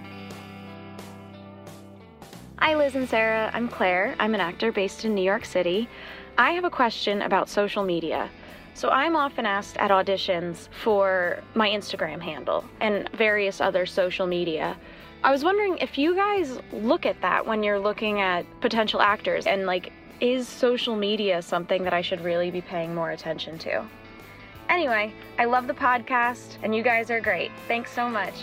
Hi, 2.59 2.75
Liz 2.75 2.93
and 2.93 3.09
Sarah. 3.09 3.49
I'm 3.51 3.67
Claire. 3.67 4.15
I'm 4.19 4.35
an 4.35 4.41
actor 4.41 4.71
based 4.71 5.05
in 5.05 5.15
New 5.15 5.23
York 5.23 5.43
City. 5.43 5.89
I 6.37 6.51
have 6.51 6.65
a 6.65 6.69
question 6.69 7.23
about 7.23 7.49
social 7.49 7.83
media. 7.83 8.29
So, 8.75 8.89
I'm 8.89 9.15
often 9.15 9.47
asked 9.47 9.75
at 9.77 9.89
auditions 9.89 10.69
for 10.83 11.39
my 11.55 11.67
Instagram 11.67 12.21
handle 12.21 12.63
and 12.79 13.09
various 13.13 13.59
other 13.59 13.87
social 13.87 14.27
media. 14.27 14.77
I 15.23 15.31
was 15.31 15.43
wondering 15.43 15.79
if 15.79 15.97
you 15.97 16.15
guys 16.15 16.59
look 16.71 17.07
at 17.07 17.19
that 17.21 17.45
when 17.45 17.63
you're 17.63 17.79
looking 17.79 18.21
at 18.21 18.45
potential 18.61 19.01
actors 19.01 19.47
and, 19.47 19.65
like, 19.65 19.91
is 20.21 20.47
social 20.47 20.95
media 20.95 21.41
something 21.41 21.83
that 21.83 21.93
I 21.93 22.01
should 22.01 22.21
really 22.21 22.51
be 22.51 22.61
paying 22.61 22.93
more 22.93 23.11
attention 23.11 23.57
to? 23.59 23.85
Anyway, 24.69 25.13
I 25.37 25.45
love 25.45 25.67
the 25.67 25.73
podcast 25.73 26.57
and 26.61 26.75
you 26.75 26.83
guys 26.83 27.09
are 27.09 27.19
great. 27.19 27.51
Thanks 27.67 27.91
so 27.91 28.07
much. 28.07 28.33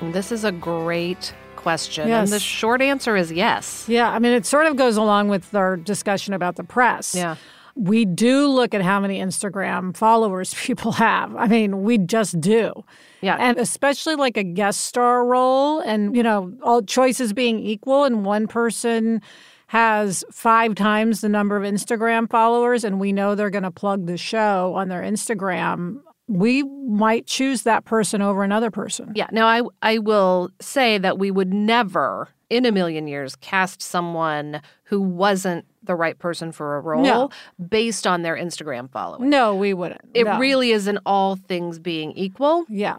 This 0.00 0.30
is 0.30 0.44
a 0.44 0.52
great 0.52 1.34
question. 1.56 2.08
Yes. 2.08 2.28
And 2.28 2.32
the 2.32 2.38
short 2.38 2.80
answer 2.80 3.16
is 3.16 3.32
yes. 3.32 3.86
Yeah, 3.88 4.08
I 4.10 4.18
mean, 4.18 4.32
it 4.32 4.46
sort 4.46 4.66
of 4.66 4.76
goes 4.76 4.96
along 4.96 5.28
with 5.28 5.54
our 5.54 5.76
discussion 5.76 6.34
about 6.34 6.56
the 6.56 6.64
press. 6.64 7.14
Yeah. 7.14 7.36
We 7.74 8.04
do 8.04 8.46
look 8.46 8.72
at 8.72 8.82
how 8.82 9.00
many 9.00 9.20
Instagram 9.20 9.96
followers 9.96 10.54
people 10.58 10.92
have. 10.92 11.34
I 11.34 11.46
mean, 11.46 11.82
we 11.82 11.98
just 11.98 12.40
do. 12.40 12.84
Yeah. 13.20 13.36
And 13.38 13.58
especially 13.58 14.14
like 14.14 14.36
a 14.36 14.44
guest 14.44 14.82
star 14.82 15.24
role, 15.24 15.80
and, 15.80 16.14
you 16.16 16.22
know, 16.22 16.52
all 16.62 16.82
choices 16.82 17.32
being 17.32 17.58
equal, 17.58 18.04
and 18.04 18.24
one 18.24 18.46
person 18.46 19.22
has 19.68 20.24
five 20.30 20.74
times 20.74 21.22
the 21.22 21.28
number 21.28 21.56
of 21.56 21.62
Instagram 21.62 22.30
followers, 22.30 22.84
and 22.84 23.00
we 23.00 23.12
know 23.12 23.34
they're 23.34 23.50
going 23.50 23.64
to 23.64 23.70
plug 23.70 24.06
the 24.06 24.16
show 24.16 24.74
on 24.74 24.88
their 24.88 25.02
Instagram. 25.02 26.00
We 26.28 26.62
might 26.62 27.26
choose 27.26 27.62
that 27.62 27.84
person 27.84 28.22
over 28.22 28.42
another 28.42 28.70
person. 28.70 29.12
Yeah. 29.14 29.28
Now 29.32 29.46
I 29.46 29.62
I 29.82 29.98
will 29.98 30.50
say 30.60 30.98
that 30.98 31.18
we 31.18 31.30
would 31.30 31.52
never 31.52 32.28
in 32.50 32.64
a 32.64 32.72
million 32.72 33.08
years 33.08 33.34
cast 33.36 33.82
someone 33.82 34.60
who 34.84 35.00
wasn't 35.00 35.64
the 35.82 35.94
right 35.94 36.18
person 36.18 36.52
for 36.52 36.76
a 36.76 36.80
role 36.80 37.02
No. 37.02 37.30
based 37.68 38.06
on 38.06 38.22
their 38.22 38.36
Instagram 38.36 38.90
following. 38.90 39.28
No, 39.30 39.54
we 39.54 39.74
wouldn't. 39.74 40.02
It 40.14 40.24
No. 40.24 40.38
really 40.38 40.70
is 40.70 40.86
in 40.86 40.98
all 41.06 41.36
things 41.36 41.78
being 41.78 42.12
equal, 42.12 42.64
Yeah. 42.68 42.98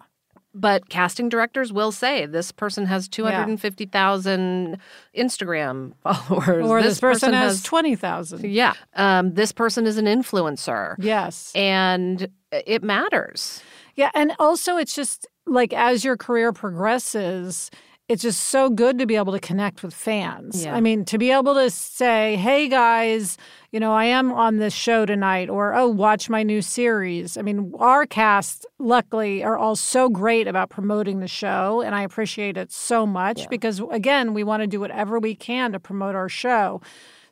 but 0.54 0.90
casting 0.90 1.30
directors 1.30 1.72
will 1.72 1.92
say 1.92 2.26
this 2.26 2.52
person 2.52 2.86
has 2.88 3.08
250,000 3.08 4.78
Instagram 5.18 5.94
followers. 6.04 6.66
Or 6.66 6.82
this, 6.82 7.00
person, 7.00 7.34
has, 7.34 7.54
has 7.58 7.64
20,000. 7.64 8.46
Yeah. 8.46 8.74
Um, 8.96 9.34
this 9.34 9.52
person 9.52 9.86
is 9.86 9.98
an 9.98 10.06
influencer. 10.06 10.96
Yes. 11.00 11.52
And 11.56 12.30
it 12.52 12.84
matters. 12.84 13.62
Yeah. 13.96 14.12
And 14.14 14.34
also, 14.40 14.78
it's 14.78 14.96
just 14.96 15.28
like 15.46 15.74
as 15.74 16.04
your 16.06 16.18
career 16.18 16.52
progresses, 16.54 17.70
it's 18.10 18.24
just 18.24 18.42
so 18.44 18.70
good 18.70 18.98
to 19.00 19.06
be 19.06 19.18
able 19.18 19.34
to 19.34 19.40
connect 19.40 19.84
with 19.84 19.94
fans. 19.94 20.64
Yeah. 20.64 20.76
I 20.76 20.80
mean, 20.80 21.04
to 21.06 21.18
be 21.18 21.30
able 21.32 21.56
to 21.56 21.70
say, 21.70 22.38
hey 22.38 22.70
guys, 22.70 23.38
you 23.72 23.82
know, 23.82 23.92
I 23.92 24.06
am 24.06 24.32
on 24.32 24.58
this 24.58 24.74
show 24.74 25.06
tonight, 25.06 25.50
or 25.50 25.74
oh, 25.76 25.90
watch 25.90 26.30
my 26.30 26.42
new 26.42 26.62
series. 26.62 27.36
I 27.36 27.42
mean, 27.42 27.74
our 27.80 28.06
cast, 28.06 28.66
luckily, 28.80 29.44
are 29.44 29.58
all 29.58 29.76
so 29.76 30.08
great 30.08 30.48
about 30.48 30.70
promoting 30.70 31.20
the 31.20 31.28
show, 31.28 31.82
and 31.82 31.94
I 31.94 32.04
appreciate 32.04 32.56
it 32.56 32.72
so 32.72 33.06
much 33.06 33.42
Yeah. 33.42 33.48
because, 33.50 33.82
again, 33.92 34.34
we 34.34 34.44
want 34.44 34.64
to 34.64 34.68
do 34.68 34.80
whatever 34.80 35.20
we 35.20 35.36
can 35.36 35.74
to 35.74 35.80
promote 35.80 36.16
our 36.16 36.30
show. 36.30 36.82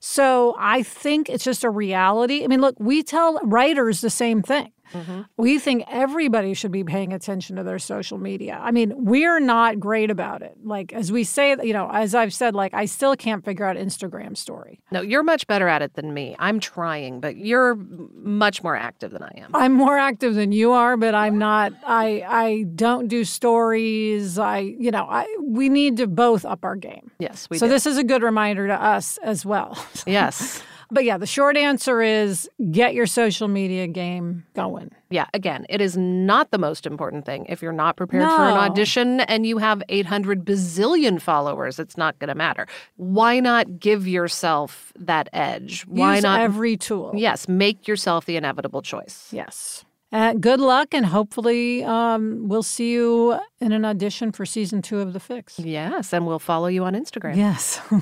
So 0.01 0.55
I 0.59 0.83
think 0.83 1.29
it's 1.29 1.43
just 1.43 1.63
a 1.63 1.69
reality. 1.69 2.43
I 2.43 2.47
mean, 2.47 2.61
look, 2.61 2.75
we 2.79 3.01
tell 3.01 3.39
writers 3.43 4.01
the 4.01 4.09
same 4.09 4.43
thing. 4.43 4.71
Mm-hmm. 4.93 5.21
We 5.37 5.59
think 5.59 5.83
everybody 5.89 6.53
should 6.53 6.71
be 6.71 6.83
paying 6.83 7.13
attention 7.13 7.55
to 7.55 7.63
their 7.63 7.79
social 7.79 8.17
media. 8.17 8.59
I 8.61 8.71
mean, 8.71 8.93
we're 9.05 9.39
not 9.39 9.79
great 9.79 10.09
about 10.09 10.41
it. 10.41 10.57
Like, 10.63 10.93
as 10.93 11.11
we 11.11 11.23
say, 11.23 11.55
you 11.63 11.73
know, 11.73 11.89
as 11.91 12.15
I've 12.15 12.33
said, 12.33 12.55
like, 12.55 12.73
I 12.73 12.85
still 12.85 13.15
can't 13.15 13.43
figure 13.43 13.65
out 13.65 13.77
Instagram 13.77 14.37
story. 14.37 14.79
No, 14.91 15.01
you're 15.01 15.23
much 15.23 15.47
better 15.47 15.67
at 15.67 15.81
it 15.81 15.93
than 15.95 16.13
me. 16.13 16.35
I'm 16.39 16.59
trying, 16.59 17.19
but 17.19 17.37
you're 17.37 17.75
much 17.75 18.63
more 18.63 18.75
active 18.75 19.11
than 19.11 19.23
I 19.23 19.31
am. 19.37 19.51
I'm 19.53 19.73
more 19.73 19.97
active 19.97 20.35
than 20.35 20.51
you 20.51 20.71
are, 20.71 20.97
but 20.97 21.15
I'm 21.15 21.37
not. 21.37 21.73
I 21.85 22.23
I 22.27 22.63
don't 22.75 23.07
do 23.07 23.23
stories. 23.23 24.37
I 24.39 24.59
you 24.59 24.91
know 24.91 25.05
I 25.09 25.27
we 25.41 25.69
need 25.69 25.97
to 25.97 26.07
both 26.07 26.45
up 26.45 26.63
our 26.63 26.75
game. 26.75 27.11
Yes, 27.19 27.47
we 27.49 27.57
so 27.57 27.67
do. 27.67 27.71
this 27.71 27.85
is 27.85 27.97
a 27.97 28.03
good 28.03 28.23
reminder 28.23 28.67
to 28.67 28.81
us 28.81 29.17
as 29.23 29.45
well. 29.45 29.77
yes. 30.05 30.61
but 30.91 31.03
yeah, 31.03 31.17
the 31.17 31.25
short 31.27 31.57
answer 31.57 32.01
is 32.01 32.49
get 32.71 32.93
your 32.93 33.05
social 33.05 33.47
media 33.47 33.87
game 33.87 34.45
going. 34.55 34.91
Yeah, 35.09 35.25
again, 35.33 35.65
it 35.69 35.81
is 35.81 35.95
not 35.97 36.51
the 36.51 36.57
most 36.57 36.85
important 36.85 37.25
thing. 37.25 37.45
If 37.47 37.61
you're 37.61 37.71
not 37.71 37.95
prepared 37.95 38.23
for 38.23 38.43
an 38.43 38.57
audition 38.57 39.21
and 39.21 39.45
you 39.45 39.57
have 39.59 39.81
800 39.89 40.43
bazillion 40.45 41.21
followers, 41.21 41.79
it's 41.79 41.97
not 41.97 42.17
going 42.19 42.29
to 42.29 42.35
matter. 42.35 42.67
Why 42.97 43.39
not 43.39 43.79
give 43.79 44.07
yourself 44.07 44.91
that 44.99 45.29
edge? 45.33 45.83
Why 45.83 46.15
Use 46.15 46.23
not? 46.23 46.39
every 46.41 46.75
tool? 46.77 47.11
yes, 47.15 47.47
make 47.47 47.87
yourself 47.87 48.25
the 48.25 48.35
inevitable 48.35 48.81
choice. 48.81 49.29
Yes. 49.31 49.85
Uh, 50.11 50.33
good 50.33 50.59
luck, 50.61 50.93
and 50.93 51.05
hopefully, 51.05 51.83
um, 51.83 52.47
we'll 52.47 52.63
see 52.63 52.91
you 52.93 53.37
in 53.59 53.71
an 53.73 53.83
audition 53.83 54.31
for 54.31 54.45
season 54.45 54.81
two 54.81 54.99
of 54.99 55.11
The 55.13 55.19
Fix. 55.19 55.59
Yes, 55.59 56.13
and 56.13 56.25
we'll 56.25 56.39
follow 56.39 56.67
you 56.67 56.85
on 56.85 56.93
Instagram. 56.93 57.35
Yes. 57.35 57.81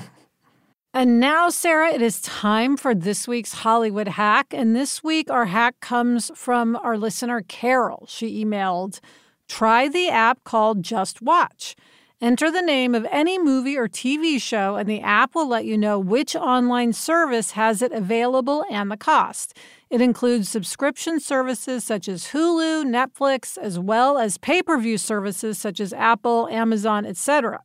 and 0.94 1.18
now, 1.18 1.50
Sarah, 1.50 1.92
it 1.92 2.00
is 2.00 2.20
time 2.20 2.76
for 2.76 2.94
this 2.94 3.26
week's 3.26 3.52
Hollywood 3.52 4.06
hack. 4.06 4.54
And 4.54 4.76
this 4.76 5.02
week, 5.02 5.28
our 5.28 5.46
hack 5.46 5.80
comes 5.80 6.30
from 6.36 6.76
our 6.76 6.96
listener, 6.96 7.42
Carol. 7.48 8.06
She 8.08 8.44
emailed 8.44 9.00
Try 9.48 9.88
the 9.88 10.08
app 10.08 10.44
called 10.44 10.82
JustWatch. 10.82 11.74
Enter 12.20 12.50
the 12.50 12.62
name 12.62 12.94
of 12.94 13.06
any 13.10 13.38
movie 13.38 13.76
or 13.76 13.88
TV 13.88 14.40
show, 14.40 14.76
and 14.76 14.88
the 14.88 15.00
app 15.00 15.34
will 15.34 15.48
let 15.48 15.64
you 15.64 15.76
know 15.76 15.98
which 15.98 16.36
online 16.36 16.92
service 16.92 17.50
has 17.50 17.82
it 17.82 17.90
available 17.92 18.64
and 18.70 18.88
the 18.90 18.96
cost. 18.96 19.58
It 19.90 20.00
includes 20.00 20.48
subscription 20.48 21.18
services 21.18 21.84
such 21.84 22.08
as 22.08 22.28
Hulu, 22.28 22.84
Netflix, 22.84 23.58
as 23.58 23.78
well 23.78 24.16
as 24.16 24.38
pay 24.38 24.62
per 24.62 24.78
view 24.78 24.96
services 24.96 25.58
such 25.58 25.80
as 25.80 25.92
Apple, 25.92 26.48
Amazon, 26.48 27.04
etc. 27.04 27.60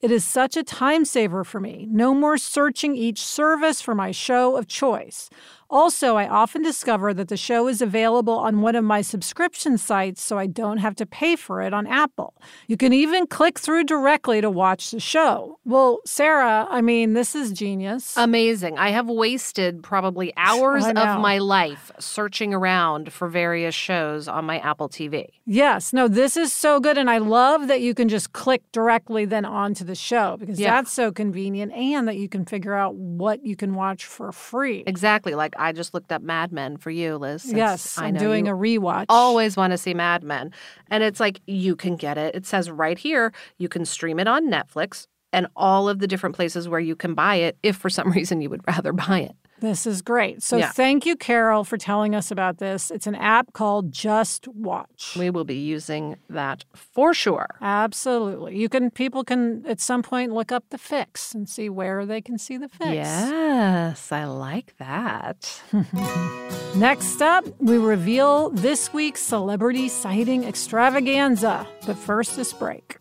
It 0.00 0.10
is 0.10 0.24
such 0.24 0.56
a 0.56 0.62
time 0.62 1.04
saver 1.04 1.44
for 1.44 1.60
me. 1.60 1.86
No 1.90 2.14
more 2.14 2.38
searching 2.38 2.96
each 2.96 3.22
service 3.22 3.82
for 3.82 3.94
my 3.94 4.12
show 4.12 4.56
of 4.56 4.66
choice. 4.66 5.28
Also, 5.70 6.16
I 6.16 6.26
often 6.26 6.62
discover 6.62 7.14
that 7.14 7.28
the 7.28 7.36
show 7.36 7.68
is 7.68 7.80
available 7.80 8.32
on 8.34 8.60
one 8.60 8.74
of 8.74 8.82
my 8.82 9.02
subscription 9.02 9.78
sites, 9.78 10.20
so 10.20 10.36
I 10.36 10.46
don't 10.46 10.78
have 10.78 10.96
to 10.96 11.06
pay 11.06 11.36
for 11.36 11.62
it 11.62 11.72
on 11.72 11.86
Apple. 11.86 12.34
You 12.66 12.76
can 12.76 12.92
even 12.92 13.28
click 13.28 13.56
through 13.56 13.84
directly 13.84 14.40
to 14.40 14.50
watch 14.50 14.90
the 14.90 14.98
show. 14.98 15.60
Well, 15.64 16.00
Sarah, 16.04 16.66
I 16.68 16.80
mean, 16.80 17.12
this 17.12 17.36
is 17.36 17.52
genius. 17.52 18.16
Amazing. 18.16 18.78
I 18.78 18.90
have 18.90 19.08
wasted 19.08 19.84
probably 19.84 20.32
hours 20.36 20.84
of 20.84 20.94
my 20.94 21.38
life 21.38 21.92
searching 22.00 22.52
around 22.52 23.12
for 23.12 23.28
various 23.28 23.74
shows 23.74 24.26
on 24.26 24.44
my 24.46 24.58
Apple 24.58 24.88
TV. 24.88 25.26
Yes, 25.46 25.92
no, 25.92 26.08
this 26.08 26.36
is 26.36 26.52
so 26.52 26.80
good. 26.80 26.98
And 26.98 27.08
I 27.08 27.18
love 27.18 27.68
that 27.68 27.80
you 27.80 27.94
can 27.94 28.08
just 28.08 28.32
click 28.32 28.62
directly 28.72 29.24
then 29.24 29.44
onto 29.44 29.84
the 29.84 29.89
show 29.94 30.36
because 30.38 30.58
Yeah. 30.60 30.74
that's 30.76 30.92
so 30.92 31.10
convenient 31.12 31.72
and 31.72 32.06
that 32.08 32.16
you 32.16 32.28
can 32.28 32.44
figure 32.44 32.74
out 32.74 32.94
what 32.94 33.44
you 33.44 33.56
can 33.56 33.74
watch 33.74 34.04
for 34.06 34.32
free. 34.32 34.84
Exactly. 34.86 35.34
Like 35.34 35.54
I 35.58 35.72
just 35.72 35.94
looked 35.94 36.12
up 36.12 36.22
Mad 36.22 36.52
Men 36.52 36.76
for 36.76 36.90
you, 36.90 37.16
Liz. 37.16 37.42
since 37.42 37.54
yes, 37.56 37.98
I 37.98 38.06
I'm 38.06 38.14
know 38.14 38.20
doing 38.20 38.48
a 38.48 38.52
rewatch. 38.52 39.06
always 39.08 39.56
want 39.56 39.72
to 39.72 39.78
see 39.78 39.94
Mad 39.94 40.22
Men. 40.22 40.52
And 40.90 41.02
it's 41.02 41.20
like 41.20 41.40
you 41.46 41.76
can 41.76 41.96
get 41.96 42.18
it. 42.18 42.34
It 42.34 42.46
says 42.46 42.70
right 42.70 42.98
here 42.98 43.32
you 43.58 43.68
can 43.68 43.84
stream 43.84 44.18
it 44.18 44.26
on 44.28 44.48
Netflix 44.50 45.06
and 45.32 45.46
all 45.56 45.88
of 45.88 46.00
the 46.00 46.06
different 46.08 46.34
places 46.34 46.68
where 46.68 46.80
you 46.80 46.96
can 46.96 47.14
buy 47.14 47.36
it 47.36 47.56
if 47.62 47.76
for 47.76 47.88
some 47.90 48.10
reason 48.12 48.40
you 48.40 48.50
would 48.50 48.66
rather 48.66 48.92
buy 48.92 49.20
it. 49.20 49.36
This 49.60 49.86
is 49.86 50.02
great. 50.02 50.42
So 50.42 50.56
Yeah. 50.56 50.70
thank 50.72 51.06
you, 51.06 51.16
Carol, 51.16 51.64
for 51.64 51.76
telling 51.76 52.14
us 52.14 52.30
about 52.30 52.58
this. 52.58 52.90
It's 52.90 53.06
an 53.06 53.14
app 53.14 53.52
called 53.52 53.92
JustWatch. 53.92 55.16
We 55.18 55.30
will 55.30 55.44
be 55.44 55.56
using 55.56 56.16
that 56.28 56.64
for 56.74 57.12
sure. 57.14 57.56
Absolutely. 57.60 58.56
You 58.56 58.68
can 58.68 58.90
people 58.90 59.24
can 59.24 59.64
at 59.66 59.80
some 59.80 60.02
point 60.02 60.32
look 60.32 60.50
up 60.50 60.64
the 60.70 60.78
fix 60.78 61.34
and 61.34 61.48
see 61.48 61.68
where 61.68 62.06
they 62.06 62.20
can 62.20 62.38
see 62.38 62.56
the 62.56 62.68
fix. 62.68 62.90
Yes, 62.90 64.10
I 64.12 64.24
like 64.24 64.74
that. 64.78 65.60
Next 66.76 67.20
up, 67.20 67.44
we 67.60 67.78
reveal 67.78 68.50
this 68.50 68.92
week's 68.92 69.20
celebrity 69.22 69.88
sighting 69.88 70.44
extravaganza. 70.44 71.66
But 71.86 71.96
first, 71.98 72.36
this 72.36 72.52
break. 72.52 72.99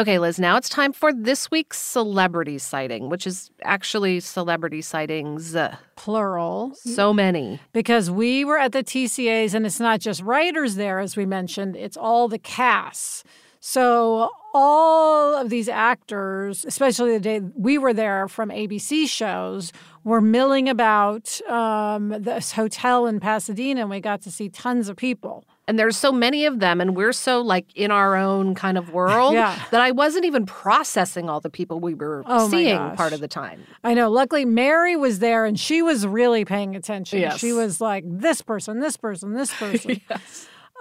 Okay, 0.00 0.18
Liz, 0.18 0.38
now 0.38 0.56
it's 0.56 0.70
time 0.70 0.94
for 0.94 1.12
this 1.12 1.50
week's 1.50 1.78
celebrity 1.78 2.56
sighting, 2.56 3.10
which 3.10 3.26
is 3.26 3.50
actually 3.64 4.20
celebrity 4.20 4.80
sightings. 4.80 5.54
uh, 5.54 5.76
Plural. 5.94 6.74
So 6.74 7.12
many. 7.12 7.60
because 7.74 8.10
we 8.10 8.42
were 8.42 8.56
at 8.56 8.72
the 8.72 8.82
TCAs 8.82 9.52
and 9.52 9.66
it's 9.66 9.78
not 9.78 10.00
just 10.00 10.22
writers 10.22 10.76
there, 10.76 11.00
as 11.00 11.18
we 11.18 11.26
mentioned, 11.26 11.76
it's 11.76 11.98
all 11.98 12.28
the 12.28 12.38
casts. 12.38 13.24
So 13.62 14.30
all 14.54 15.36
of 15.36 15.50
these 15.50 15.68
actors, 15.68 16.64
especially 16.64 17.12
the 17.12 17.20
day 17.20 17.40
we 17.54 17.76
were 17.78 17.92
there 17.92 18.26
from 18.26 18.48
ABC 18.48 19.06
shows, 19.08 19.70
were 20.02 20.22
milling 20.22 20.68
about 20.68 21.40
um, 21.48 22.08
this 22.08 22.52
hotel 22.52 23.06
in 23.06 23.20
Pasadena 23.20 23.82
and 23.82 23.90
we 23.90 24.00
got 24.00 24.22
to 24.22 24.30
see 24.30 24.48
tons 24.48 24.88
of 24.88 24.96
people. 24.96 25.44
And 25.68 25.78
there's 25.78 25.96
so 25.96 26.10
many 26.10 26.46
of 26.46 26.58
them, 26.58 26.80
and 26.80 26.96
we're 26.96 27.12
so 27.12 27.40
like 27.42 27.66
in 27.76 27.92
our 27.92 28.16
own 28.16 28.56
kind 28.56 28.76
of 28.76 28.90
world 28.92 29.34
Yeah. 29.34 29.56
that 29.70 29.80
I 29.80 29.92
wasn't 29.92 30.24
even 30.24 30.44
processing 30.44 31.28
all 31.30 31.38
the 31.38 31.50
people 31.50 31.78
we 31.78 31.94
were 31.94 32.24
Oh 32.26 32.48
seeing 32.48 32.76
part 32.96 33.12
of 33.12 33.20
the 33.20 33.28
time. 33.28 33.62
I 33.84 33.94
know. 33.94 34.10
Luckily, 34.10 34.44
Mary 34.44 34.96
was 34.96 35.20
there 35.20 35.44
and 35.44 35.60
she 35.60 35.80
was 35.80 36.04
really 36.08 36.44
paying 36.44 36.74
attention. 36.74 37.20
Yes. 37.20 37.38
She 37.38 37.52
was 37.52 37.80
like, 37.80 38.02
this 38.04 38.42
person, 38.42 38.80
this 38.80 38.96
person, 38.96 39.34
this 39.34 39.54
person. 39.58 40.00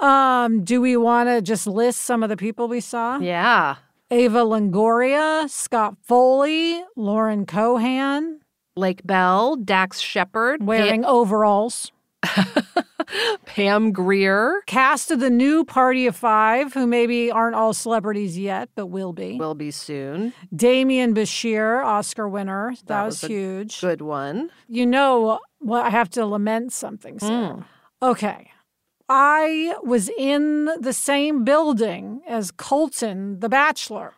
Um, 0.01 0.63
do 0.63 0.81
we 0.81 0.95
want 0.97 1.29
to 1.29 1.41
just 1.41 1.67
list 1.67 2.01
some 2.01 2.23
of 2.23 2.29
the 2.29 2.37
people 2.37 2.67
we 2.67 2.79
saw? 2.79 3.19
Yeah. 3.19 3.75
Eva 4.11 4.39
Longoria, 4.39 5.49
Scott 5.49 5.95
Foley, 6.03 6.83
Lauren 6.95 7.45
Cohan, 7.45 8.39
Lake 8.75 9.05
Bell, 9.05 9.55
Dax 9.55 9.99
Shepard, 9.99 10.65
wearing 10.65 11.05
overalls. 11.05 11.91
Pam 13.45 13.91
Grier 13.91 14.61
Cast 14.67 15.09
of 15.11 15.19
the 15.19 15.29
new 15.29 15.63
Party 15.63 16.05
of 16.05 16.15
Five, 16.15 16.73
who 16.73 16.85
maybe 16.85 17.31
aren't 17.31 17.55
all 17.55 17.73
celebrities 17.73 18.37
yet, 18.37 18.69
but 18.75 18.87
will 18.87 19.13
be. 19.13 19.37
will 19.37 19.55
be 19.55 19.71
soon. 19.71 20.33
Demián 20.53 21.13
Bichir, 21.13 21.83
Oscar 21.83 22.27
winner. 22.27 22.73
That, 22.75 22.87
That 22.87 23.05
was, 23.05 23.21
was 23.21 23.29
huge. 23.31 23.81
Good 23.81 24.01
one. 24.01 24.51
You 24.67 24.85
know, 24.85 25.39
well, 25.59 25.81
I 25.81 25.89
have 25.89 26.09
to 26.11 26.25
lament 26.25 26.71
something, 26.73 27.19
Sarah. 27.19 27.65
Mm. 28.01 28.09
Okay. 28.09 28.51
I 29.09 29.75
was 29.83 30.09
in 30.17 30.65
the 30.79 30.93
same 30.93 31.43
building 31.43 32.21
as 32.27 32.51
Colton, 32.51 33.39
the 33.39 33.49
bachelor, 33.49 34.13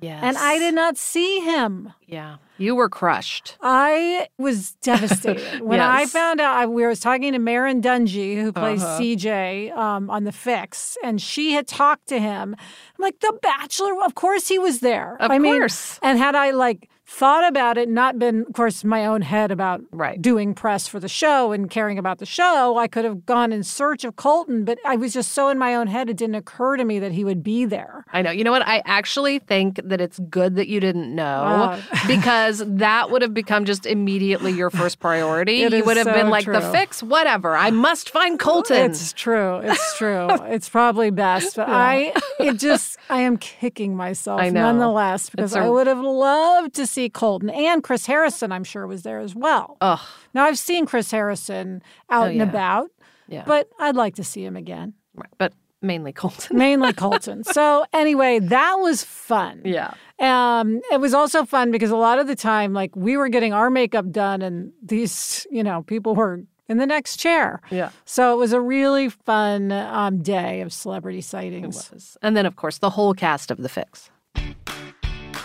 Yes. 0.00 0.20
and 0.24 0.36
I 0.36 0.58
did 0.58 0.74
not 0.74 0.96
see 0.98 1.38
him. 1.40 1.92
Yeah. 2.08 2.36
You 2.58 2.74
were 2.74 2.88
crushed. 2.88 3.56
I 3.60 4.26
was 4.38 4.72
devastated 4.82 5.60
when 5.62 5.78
I 5.80 6.06
found 6.06 6.40
out. 6.40 6.56
I, 6.56 6.66
we 6.66 6.84
was 6.86 6.98
talking 7.00 7.32
to 7.32 7.38
Merrin 7.38 7.80
Dungey, 7.80 8.40
who 8.40 8.52
plays 8.52 8.82
Uh-huh. 8.82 9.00
CJ 9.00 9.76
um, 9.76 10.10
on 10.10 10.24
The 10.24 10.32
Fix, 10.32 10.96
and 11.04 11.20
she 11.22 11.52
had 11.52 11.66
talked 11.68 12.08
to 12.08 12.18
him. 12.20 12.54
I'm 12.58 13.02
like, 13.02 13.20
The 13.20 13.36
Bachelor. 13.42 13.94
Of 14.04 14.14
course, 14.16 14.48
he 14.48 14.58
was 14.58 14.80
there. 14.80 15.16
Of 15.20 15.30
I 15.30 15.38
mean, 15.38 15.66
and 16.02 16.18
had 16.18 16.34
I 16.34 16.50
like 16.50 16.88
thought 17.12 17.46
about 17.46 17.76
it, 17.76 17.88
not 17.88 18.18
been, 18.18 18.40
of 18.48 18.54
course, 18.54 18.84
my 18.84 19.04
own 19.04 19.20
head 19.22 19.50
about 19.50 19.82
Right. 19.92 20.20
doing 20.20 20.54
press 20.54 20.88
for 20.88 20.98
the 20.98 21.08
show 21.08 21.52
and 21.52 21.68
caring 21.68 21.98
about 21.98 22.18
the 22.18 22.26
show, 22.26 22.78
I 22.78 22.88
could 22.88 23.04
have 23.04 23.26
gone 23.26 23.52
in 23.52 23.62
search 23.62 24.02
of 24.04 24.16
Colton. 24.16 24.64
But 24.64 24.78
I 24.86 24.96
was 24.96 25.12
just 25.12 25.32
so 25.32 25.48
in 25.50 25.58
my 25.58 25.74
own 25.74 25.88
head, 25.88 26.08
it 26.08 26.16
didn't 26.16 26.36
occur 26.36 26.76
to 26.78 26.84
me 26.84 26.98
that 27.00 27.12
he 27.12 27.22
would 27.22 27.42
be 27.42 27.66
there. 27.66 28.04
I 28.12 28.22
know. 28.22 28.30
You 28.30 28.44
know 28.44 28.50
what? 28.50 28.66
I 28.66 28.82
actually 28.86 29.38
think 29.40 29.78
that 29.84 30.00
it's 30.00 30.18
good 30.30 30.56
that 30.56 30.68
you 30.68 30.80
didn't 30.80 31.14
know 31.14 31.78
because 32.06 32.62
that 32.66 33.10
would 33.10 33.20
have 33.22 33.34
become 33.34 33.66
just 33.66 33.84
immediately 33.84 34.50
your 34.52 34.70
first 34.70 34.98
priority. 34.98 35.62
It 35.62 35.72
you 35.74 35.84
would 35.84 35.96
have 35.98 36.06
so 36.06 36.12
been 36.14 36.30
like, 36.30 36.46
the 36.46 36.60
fix, 36.72 37.02
whatever. 37.02 37.54
I 37.56 37.70
must 37.70 38.08
find 38.10 38.38
Colton. 38.38 38.90
It's 38.90 39.12
true. 39.12 39.58
It's 39.58 39.96
true. 39.98 40.28
it's 40.46 40.68
probably 40.68 41.10
best. 41.10 41.56
But 41.56 41.68
I, 41.68 42.14
it 42.40 42.54
just, 42.58 42.96
I 43.10 43.20
am 43.20 43.36
kicking 43.36 43.94
myself 43.96 44.40
nonetheless 44.50 45.28
because 45.28 45.54
a- 45.54 45.60
I 45.60 45.68
would 45.68 45.86
have 45.86 46.00
loved 46.00 46.74
to 46.74 46.86
see 46.86 47.01
Colton 47.08 47.50
and 47.50 47.82
Chris 47.82 48.06
Harrison, 48.06 48.52
I'm 48.52 48.64
sure, 48.64 48.86
was 48.86 49.02
there 49.02 49.18
as 49.20 49.34
well. 49.34 49.76
Ugh. 49.80 50.00
Now, 50.34 50.44
I've 50.44 50.58
seen 50.58 50.86
Chris 50.86 51.10
Harrison 51.10 51.82
out 52.10 52.24
Oh, 52.24 52.28
and 52.28 52.36
yeah. 52.38 52.42
about, 52.44 52.90
Yeah. 53.28 53.44
but 53.46 53.68
I'd 53.78 53.96
like 53.96 54.14
to 54.16 54.24
see 54.24 54.44
him 54.44 54.56
again. 54.56 54.94
Right. 55.14 55.28
But 55.38 55.52
mainly 55.80 56.12
Colton. 56.12 56.56
Mainly 56.56 56.92
Colton. 57.04 57.44
so, 57.44 57.84
anyway, 57.92 58.38
that 58.38 58.74
was 58.76 59.02
fun. 59.02 59.62
yeah. 59.64 59.94
Um, 60.20 60.80
it 60.92 61.00
was 61.00 61.14
also 61.14 61.44
fun 61.44 61.72
because 61.72 61.90
a 61.90 61.96
lot 61.96 62.20
of 62.20 62.28
the 62.28 62.36
time, 62.36 62.72
like 62.72 62.94
we 62.94 63.16
were 63.16 63.28
getting 63.28 63.52
our 63.52 63.70
makeup 63.70 64.08
done, 64.12 64.40
and 64.40 64.72
these, 64.80 65.46
you 65.50 65.64
know, 65.64 65.82
people 65.82 66.14
were 66.14 66.44
in 66.68 66.76
the 66.78 66.86
next 66.86 67.16
chair. 67.16 67.60
Yeah. 67.72 67.90
So 68.04 68.32
it 68.32 68.36
was 68.36 68.52
a 68.52 68.60
really 68.60 69.08
fun 69.08 69.72
um, 69.72 70.22
day 70.22 70.60
of 70.60 70.72
celebrity 70.72 71.22
sightings. 71.22 72.16
And 72.22 72.36
then, 72.36 72.46
of 72.46 72.54
course, 72.54 72.78
the 72.78 72.90
whole 72.90 73.14
cast 73.14 73.50
of 73.50 73.58
The 73.58 73.68
Fix. 73.68 74.10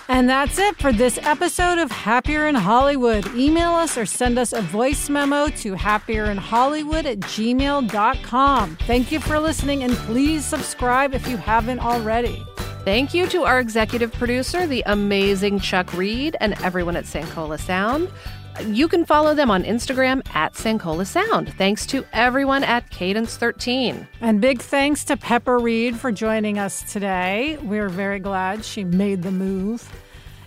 And 0.10 0.30
that's 0.30 0.58
it 0.58 0.78
for 0.78 0.93
this 0.93 1.20
episode 1.24 1.80
of 1.80 1.91
Happier 1.91 2.48
in 2.48 2.56
Hollywood. 2.56 3.26
Email 3.36 3.72
us 3.72 3.98
or 3.98 4.06
send 4.06 4.39
us 4.39 4.54
a 4.54 4.62
voice 4.62 5.10
memo 5.10 5.50
to 5.50 5.74
happierinhollywood 5.74 7.06
at 7.06 7.20
gmail.com. 7.20 8.78
Thank 8.88 9.12
you 9.12 9.20
for 9.20 9.39
listening, 9.39 9.84
and 9.84 9.93
please 9.93 10.46
subscribe 10.46 11.13
if 11.13 11.28
you 11.28 11.36
haven't 11.36 11.80
already. 11.80 12.46
Thank 12.86 13.13
you 13.13 13.28
to 13.28 13.43
our 13.43 13.60
executive 13.60 14.13
producer, 14.13 14.65
the 14.65 14.82
amazing 14.86 15.60
Chuck 15.60 15.93
Reed, 15.93 16.38
and 16.39 16.54
everyone 16.63 16.96
at 16.96 17.04
Sankola 17.04 17.60
Sound. 17.60 18.10
You 18.65 18.88
can 18.88 19.06
follow 19.06 19.36
them 19.36 19.52
on 19.52 19.63
Instagram 19.63 20.22
at 20.36 20.54
Sankola 20.54 21.06
Sound. 21.06 21.54
Thanks 21.58 21.86
to 21.88 22.06
everyone 22.12 22.63
at 22.63 22.89
Cadence 22.89 23.38
13. 23.38 24.08
And 24.22 24.41
big 24.41 24.62
thanks 24.62 25.04
to 25.06 25.17
Pepper 25.17 25.60
Reed 25.60 25.96
for 25.96 26.12
joining 26.12 26.58
us 26.58 26.91
today. 26.91 27.58
We're 27.62 27.89
very 27.89 28.20
glad 28.20 28.65
she 28.65 28.84
made 28.84 29.22
the 29.22 29.32
move. 29.32 29.88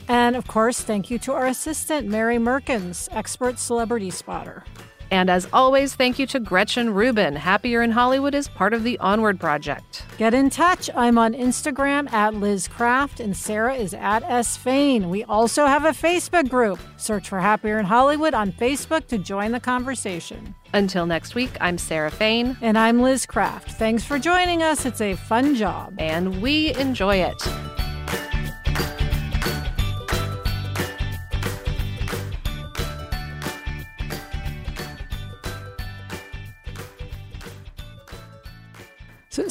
And 0.09 0.35
of 0.35 0.47
course, 0.49 0.81
thank 0.81 1.09
you 1.11 1.19
to 1.21 1.33
our 1.33 1.47
assistant, 1.47 2.09
Mary 2.09 2.39
Merkins, 2.39 3.09
expert 3.13 3.59
celebrity 3.59 4.11
spotter. 4.11 4.65
And 5.13 5.29
as 5.29 5.49
always, 5.53 5.95
thank 5.97 6.19
you 6.21 6.27
to 6.29 6.39
Gretchen 6.39 6.95
Rubin. 6.95 7.35
Happier 7.35 7.83
in 7.83 7.91
Hollywood 7.91 8.35
is 8.35 8.47
part 8.47 8.73
of 8.73 8.85
the 8.85 8.97
Onward 9.01 9.41
Project. 9.41 10.05
Get 10.19 10.35
in 10.35 10.51
touch. 10.51 10.89
I'm 10.95 11.19
on 11.19 11.35
Instagram 11.35 12.11
at 12.13 12.35
Liz 12.35 12.69
Craft 12.69 13.19
and 13.19 13.37
Sarah 13.37 13.75
is 13.75 13.93
at 13.93 14.23
S 14.23 14.57
Fain. 14.57 15.11
We 15.11 15.25
also 15.25 15.67
have 15.67 15.85
a 15.85 15.91
Facebook 15.91 16.49
group. 16.49 16.79
Search 16.97 17.29
for 17.29 17.41
Happier 17.41 17.79
in 17.81 17.87
Hollywood 17.87 18.35
on 18.35 18.53
Facebook 18.53 19.09
to 19.09 19.19
join 19.19 19.51
the 19.51 19.59
conversation. 19.61 20.55
Until 20.73 21.07
next 21.07 21.35
week, 21.35 21.51
I'm 21.61 21.79
Sarah 21.79 22.13
Fain, 22.13 22.57
And 22.61 22.79
I'm 22.79 23.03
Liz 23.03 23.27
Craft. 23.27 23.73
Thanks 23.73 24.05
for 24.05 24.21
joining 24.21 24.63
us. 24.63 24.87
It's 24.87 25.01
a 25.01 25.15
fun 25.17 25.57
job. 25.57 25.95
and 25.99 26.41
we 26.41 26.73
enjoy 26.75 27.17
it. 27.17 27.90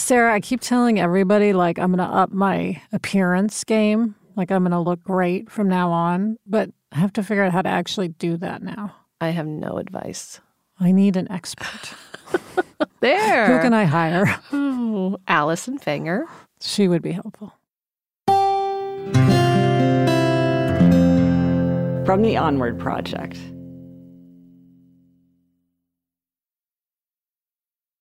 Sarah, 0.09 0.33
I 0.33 0.39
keep 0.39 0.61
telling 0.61 0.99
everybody 0.99 1.53
like 1.53 1.77
I'm 1.77 1.93
going 1.95 1.99
to 1.99 2.11
up 2.11 2.31
my 2.31 2.81
appearance 2.91 3.63
game. 3.63 4.15
Like 4.35 4.49
I'm 4.49 4.63
going 4.63 4.71
to 4.71 4.79
look 4.79 5.03
great 5.03 5.51
from 5.51 5.69
now 5.69 5.91
on. 5.91 6.37
But 6.47 6.71
I 6.91 6.97
have 6.97 7.13
to 7.13 7.21
figure 7.21 7.43
out 7.43 7.51
how 7.51 7.61
to 7.61 7.69
actually 7.69 8.07
do 8.07 8.35
that 8.37 8.63
now. 8.63 8.95
I 9.21 9.29
have 9.29 9.45
no 9.45 9.77
advice. 9.77 10.41
I 10.79 10.93
need 10.93 11.15
an 11.15 11.31
expert. 11.31 11.93
There. 13.01 13.45
Who 13.45 13.61
can 13.61 13.73
I 13.73 13.85
hire? 13.85 14.41
Ooh, 14.53 15.17
Allison 15.27 15.77
Fanger. 15.77 16.23
She 16.59 16.87
would 16.87 17.01
be 17.01 17.11
helpful. 17.11 17.53
From 22.05 22.23
the 22.23 22.35
Onward 22.35 22.79
Project. 22.79 23.37